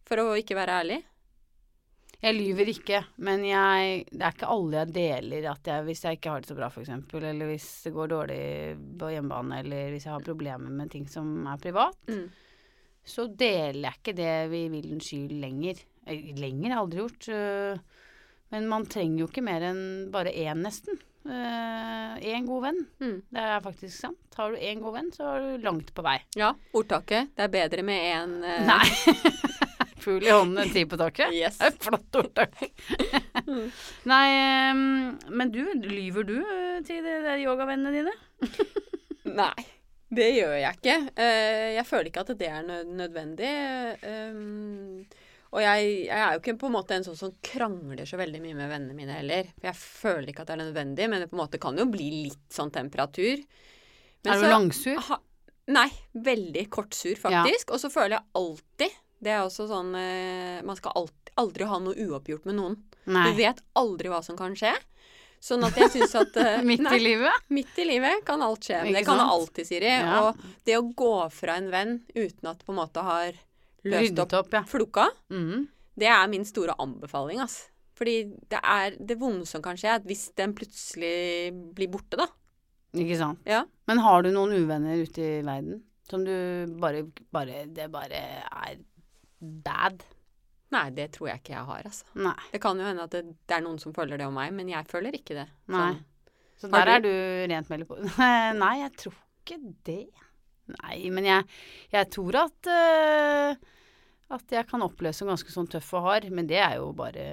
[0.08, 1.03] For å ikke være ærlig?
[2.18, 6.18] jeg lyver ikke, men jeg, det er ikke alle jeg deler at jeg, hvis jeg
[6.18, 8.39] ikke har det så bra, f.eks., eller hvis det går dårlig
[8.97, 12.24] på hjemmebane, eller hvis jeg har problemer med ting som er privat, Mm.
[13.05, 15.84] så deler jeg ikke det vi villens skyld lenger.
[16.10, 17.30] Eh, Lenger har jeg aldri gjort.
[18.54, 19.82] Men man trenger jo ikke mer enn
[20.14, 21.00] bare én, nesten.
[21.28, 22.78] Én god venn.
[23.04, 23.18] Mm.
[23.36, 24.22] Det er faktisk sant.
[24.38, 26.16] Har du én god venn, så er du langt på vei.
[26.39, 27.34] Ja, ordtaket.
[27.36, 28.62] Det er bedre med en uh...
[28.70, 28.86] Nei.
[30.08, 31.34] Fugl i hånden enn ti på taket.
[31.36, 31.58] Yes.
[31.60, 32.54] Det er et Flott ordtak.
[34.12, 34.28] Nei,
[34.72, 38.14] um, men du, lyver du øh, til de der yogavennene dine?
[39.41, 39.66] Nei,
[40.16, 40.98] det gjør jeg ikke.
[41.18, 43.52] Uh, jeg føler ikke at det er nødvendig.
[44.08, 45.04] Um,
[45.54, 48.41] og jeg, jeg er jo ikke på en måte en sånn som krangler så veldig
[48.43, 49.48] mye med vennene mine heller.
[49.56, 51.88] For jeg føler ikke at det er nødvendig, men det på en måte kan jo
[51.91, 53.43] bli litt sånn temperatur.
[54.26, 55.00] Men er du så- langsur?
[55.08, 55.20] Ha,
[55.78, 57.72] nei, veldig kortsur faktisk.
[57.72, 61.80] Og så føler jeg alltid Det er også sånn eh, Man skal alltid, aldri ha
[61.80, 62.76] noe uoppgjort med noen.
[63.06, 63.32] Nei.
[63.32, 64.76] Du vet aldri hva som kan skje.
[65.39, 67.50] Sånn at jeg syns at uh, Midt nei, i livet?
[67.54, 68.84] Midt i livet kan alt skje.
[68.84, 69.34] Men det kan det sant?
[69.34, 69.91] alltid, Siri.
[69.93, 70.22] Ja.
[70.28, 73.38] Og det å gå fra en venn uten at på en måte har
[73.91, 74.61] løst opp opp, ja.
[74.67, 75.67] floka, Mm.
[75.97, 77.69] det er min store anbefaling, ass.
[77.97, 78.17] Fordi
[78.49, 82.27] det er det vonde som kan skje, at hvis den plutselig blir borte, da.
[82.97, 83.39] Ikke sant.
[83.45, 83.63] Ja.
[83.89, 86.31] Men har du noen uvenner ute i verden som du
[86.79, 87.01] bare,
[87.35, 88.77] bare Det bare er
[89.41, 90.03] bad?
[90.71, 92.05] Nei, det tror jeg ikke jeg har, altså.
[92.19, 92.35] Nei.
[92.51, 94.67] Det kan jo hende at det, det er noen som føler det om meg, men
[94.71, 95.47] jeg føler ikke det.
[95.71, 95.93] Nei.
[95.95, 96.05] Sånn.
[96.57, 97.11] Så der er du
[97.53, 97.97] rent meldt på.
[98.63, 99.15] Nei, jeg tror
[99.45, 99.99] ikke det.
[100.73, 101.45] Nei, men jeg,
[101.93, 103.55] jeg tror at eh,
[104.30, 107.25] at jeg kan oppløse som ganske sånn tøff og hard, men det er jo bare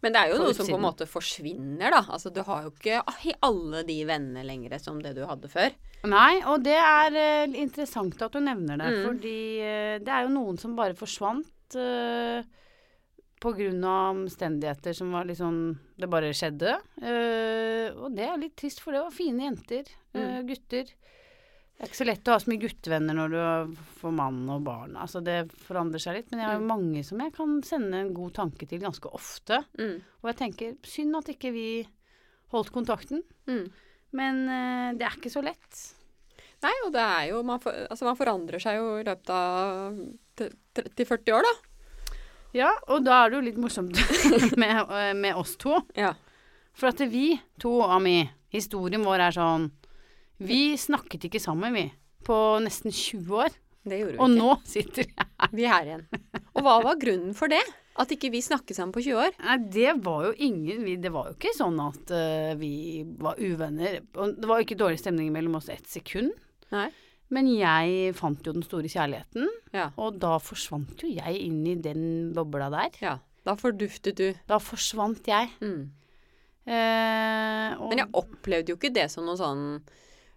[0.00, 2.00] Men det er jo noe som på en måte forsvinner, da.
[2.08, 3.02] Altså, du har jo ikke
[3.44, 5.74] alle de vennene lenger som det du hadde før.
[6.08, 9.04] Nei, og det er eh, interessant at du nevner det, Mm.
[9.04, 12.40] fordi eh, det er jo noen som bare forsvant uh,
[13.44, 16.78] på grunn av omstendigheter som var sånn Det bare skjedde.
[17.00, 19.84] Uh, og det er litt trist, for det var fine jenter.
[20.14, 20.92] eh, gutter.
[21.74, 24.62] Det er ikke så lett å ha så mye guttevenner når du får mann og
[24.66, 24.94] barn.
[25.00, 26.28] Altså det forandrer seg litt.
[26.30, 29.58] Men jeg har jo mange som jeg kan sende en god tanke til ganske ofte.
[29.80, 29.98] Mm.
[30.22, 31.66] Og jeg tenker synd at ikke vi
[32.54, 33.24] holdt kontakten.
[33.50, 33.66] Mm.
[34.14, 35.82] Men uh, det er ikke så lett.
[36.64, 39.98] Nei, og det er jo man, for, altså, man forandrer seg jo i løpet av
[40.38, 41.54] 30-40 år, da.
[42.54, 43.98] Ja, og da er det jo litt morsomt
[44.62, 45.80] med, eh, med oss to.
[45.98, 46.14] Ja.
[46.78, 48.22] For at vi to, Ami,
[48.54, 49.72] historien vår er sånn
[50.46, 51.86] Vi snakket ikke sammen, vi.
[52.24, 53.54] På nesten 20 år.
[53.84, 54.38] Det gjorde vi Og ikke.
[54.40, 55.48] nå sitter vi her.
[55.52, 56.04] Vi er her igjen.
[56.54, 57.60] Og hva var grunnen for det?
[58.00, 59.34] At ikke vi snakket sammen på 20 år?
[59.44, 63.36] Nei, det var jo ingen vi, Det var jo ikke sånn at uh, vi var
[63.38, 64.00] uvenner.
[64.16, 66.32] Og det var jo ikke dårlig stemning mellom oss ett sekund.
[66.72, 66.88] Nei.
[67.34, 69.86] Men jeg fant jo den store kjærligheten, Ja.
[69.96, 72.90] og da forsvant jo jeg inn i den bobla der.
[73.00, 73.18] ja.
[73.44, 74.30] Da forduftet du.
[74.48, 75.50] Da forsvant jeg.
[75.60, 75.90] Mm.
[76.64, 79.64] Eh, og, Men jeg opplevde jo ikke det som noe sånn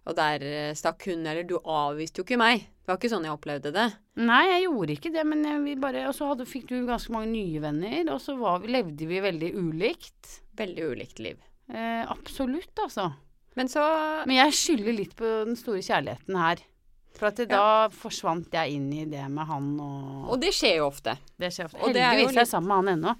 [0.08, 2.62] Og der eh, stakk hun, eller du avviste jo ikke meg.
[2.80, 3.84] Det var ikke sånn jeg opplevde det.
[4.24, 7.60] Nei, jeg gjorde ikke det, men vi bare Og så fikk du ganske mange nye
[7.60, 10.38] venner, og så var vi, levde vi veldig ulikt.
[10.56, 11.36] Veldig ulikt liv.
[11.68, 13.10] Eh, absolutt, altså.
[13.58, 13.84] Men så
[14.24, 16.64] Men jeg skylder litt på den store kjærligheten her.
[17.18, 20.76] For at det, da forsvant jeg inn i det med han og, Og det skjer
[20.78, 21.16] jo ofte.
[21.36, 21.80] Det skjer ofte.
[21.82, 23.14] og Heldigvis er jeg litt- sammen med han ennå.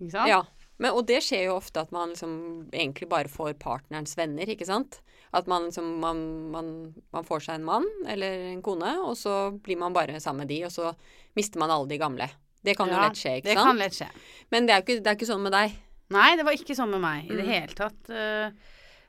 [0.00, 0.28] Ikke sant?
[0.30, 0.42] Ja.
[0.78, 4.66] Men, og det skjer jo ofte at man liksom egentlig bare får partnerens venner, ikke
[4.66, 5.00] sant.
[5.32, 6.70] At man liksom man, man,
[7.12, 10.48] man får seg en mann eller en kone, og så blir man bare sammen med
[10.48, 10.90] de, og så
[11.38, 12.28] mister man alle de gamle.
[12.62, 13.66] Det kan jo lett skje, ikke det sant?
[13.70, 14.08] kan lett skje.
[14.54, 15.72] Men det er jo ikke, det er ikke sånn med deg.
[16.12, 17.52] Nei, det var ikke sånn med meg i det Mm.
[17.52, 18.10] hele tatt.
[18.10, 18.50] eh,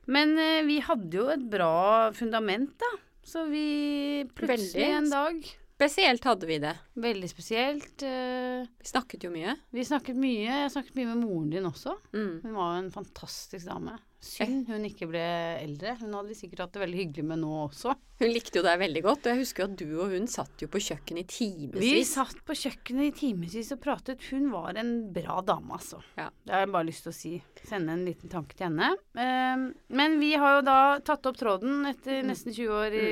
[0.07, 2.91] Men eh, vi hadde jo et bra fundament, da.
[3.23, 4.87] Så vi plutselig Veldig.
[4.97, 6.73] en dag Spesielt hadde vi det.
[7.01, 8.03] Veldig spesielt.
[8.05, 9.55] eh, Vi snakket jo mye.
[9.73, 10.45] Vi snakket mye.
[10.63, 11.95] Jeg snakket mye med moren din også.
[12.13, 12.41] Mm.
[12.43, 13.97] Hun var jo en fantastisk dame.
[14.23, 15.23] Synd hun ikke ble
[15.63, 15.97] eldre.
[15.99, 17.95] Hun hadde vi sikkert hatt det veldig hyggelig med nå også.
[18.23, 20.69] Hun likte jo deg veldig godt, og jeg husker at du og hun satt jo
[20.71, 24.23] på kjøkkenet i Vi satt på kjøkkenet i timevis og pratet.
[24.31, 25.99] Hun var en bra dame, altså.
[26.15, 26.29] Ja.
[26.43, 27.33] Det har jeg bare lyst til å si.
[27.67, 28.93] Sende en liten tanke til henne.
[29.19, 29.65] Eh,
[29.99, 33.11] men vi har jo da tatt opp tråden etter nesten 20 år i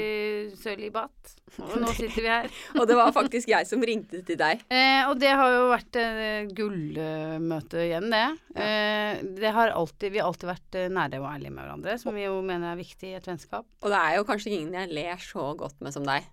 [0.61, 1.35] sølibat.
[1.59, 2.47] Og nå sitter vi her.
[2.79, 4.63] Og det var faktisk jeg som ringte til deg.
[4.71, 8.23] Eh, og det har jo vært eh, gullmøte igjen, det.
[8.51, 9.19] Ja.
[9.21, 12.25] det har alltid, vi har alltid vært eh, nære og ærlige med hverandre, som vi
[12.25, 13.67] jo mener er viktig i et vennskap.
[13.81, 16.27] Og det er jo kanskje ingen jeg ler så godt med som deg.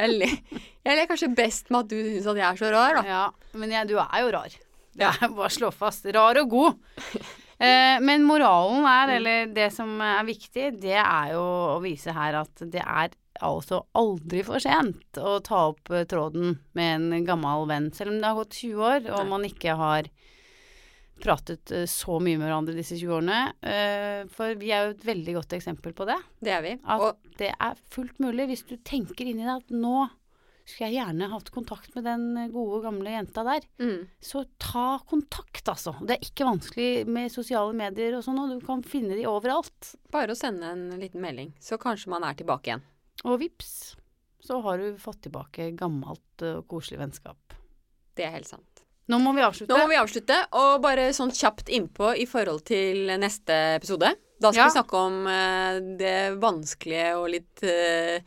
[0.00, 0.34] Jeg ler,
[0.86, 3.02] jeg ler kanskje best med at du syns at jeg er så rar, da.
[3.04, 4.54] Ja, men jeg, du er jo rar.
[5.00, 6.08] Er bare slå fast.
[6.14, 7.00] Rar og god.
[7.60, 11.42] Eh, men moralen er, eller det som er viktig, det er jo
[11.74, 13.12] å vise her at det er
[13.44, 18.16] altså aldri for sent å ta opp eh, tråden med en gammel venn, selv om
[18.22, 20.08] det har gått 20 år og man ikke har
[21.22, 23.40] pratet eh, så mye med hverandre disse 20 årene.
[23.62, 26.16] Eh, for vi er jo et veldig godt eksempel på det.
[26.40, 26.72] Det er vi.
[26.84, 30.08] At Og det er fullt mulig hvis du tenker inni deg at nå
[30.70, 33.64] skulle jeg gjerne hatt kontakt med den gode, gamle jenta der.
[33.82, 35.96] mm, Så ta kontakt, altså.
[36.06, 39.96] Det er ikke vanskelig med sosiale medier og sånn, og du kan finne de overalt.
[40.12, 42.84] bare å sende en liten melding, så kanskje man er tilbake igjen.
[43.24, 43.96] Og vips,
[44.46, 47.56] så har du fått tilbake gammelt og koselig vennskap.
[48.14, 48.69] Det er helt sant.
[49.10, 49.72] Nå må vi avslutte.
[49.74, 54.12] Nå må vi avslutte, og bare sånn kjapt innpå i forhold til neste episode.
[54.40, 54.68] Da skal Ja.
[54.70, 58.20] vi snakke om uh, det vanskelige og litt uh,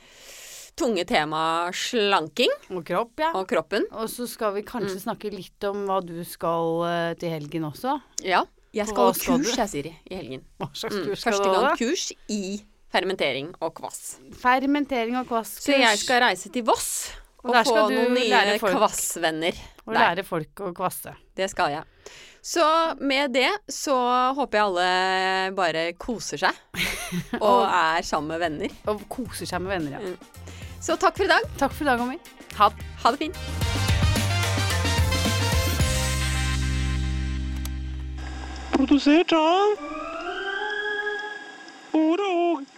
[0.78, 3.32] tunge temaet slanking Og kropp, ja.
[3.38, 3.86] og kroppen.
[3.94, 5.04] Og så skal vi kanskje Mm.
[5.08, 7.96] snakke litt om hva du skal uh, til helgen også.
[8.26, 8.44] Ja.
[8.74, 10.42] Jeg skal ha kurs, jeg, Siri, i helgen.
[10.60, 12.40] Hva slags Mm, kurs skal første du gang kurs i
[12.94, 14.18] fermentering og kvass.
[14.34, 15.62] Fermentering og kvass-kurs.
[15.66, 17.12] Så jeg skal reise til Voss
[17.44, 19.54] Og og, få noen nye kvassvenner.
[19.84, 20.00] Og Nei.
[20.00, 21.12] lære folk å kvasse.
[21.36, 22.14] Det skal jeg.
[22.44, 22.64] Så
[23.00, 23.96] med det så
[24.36, 26.60] håper jeg alle bare koser seg.
[27.44, 28.78] og, er sammen med venner.
[28.92, 30.04] Og koser seg med venner, ja.
[30.04, 30.18] Mm.
[30.84, 31.48] Så takk for i dag.
[31.60, 32.20] Takk for i dag, Omi.
[32.60, 32.70] Ha,
[33.04, 33.40] ha det fint.
[38.74, 39.78] Produsert av
[41.94, 42.73] Ordet og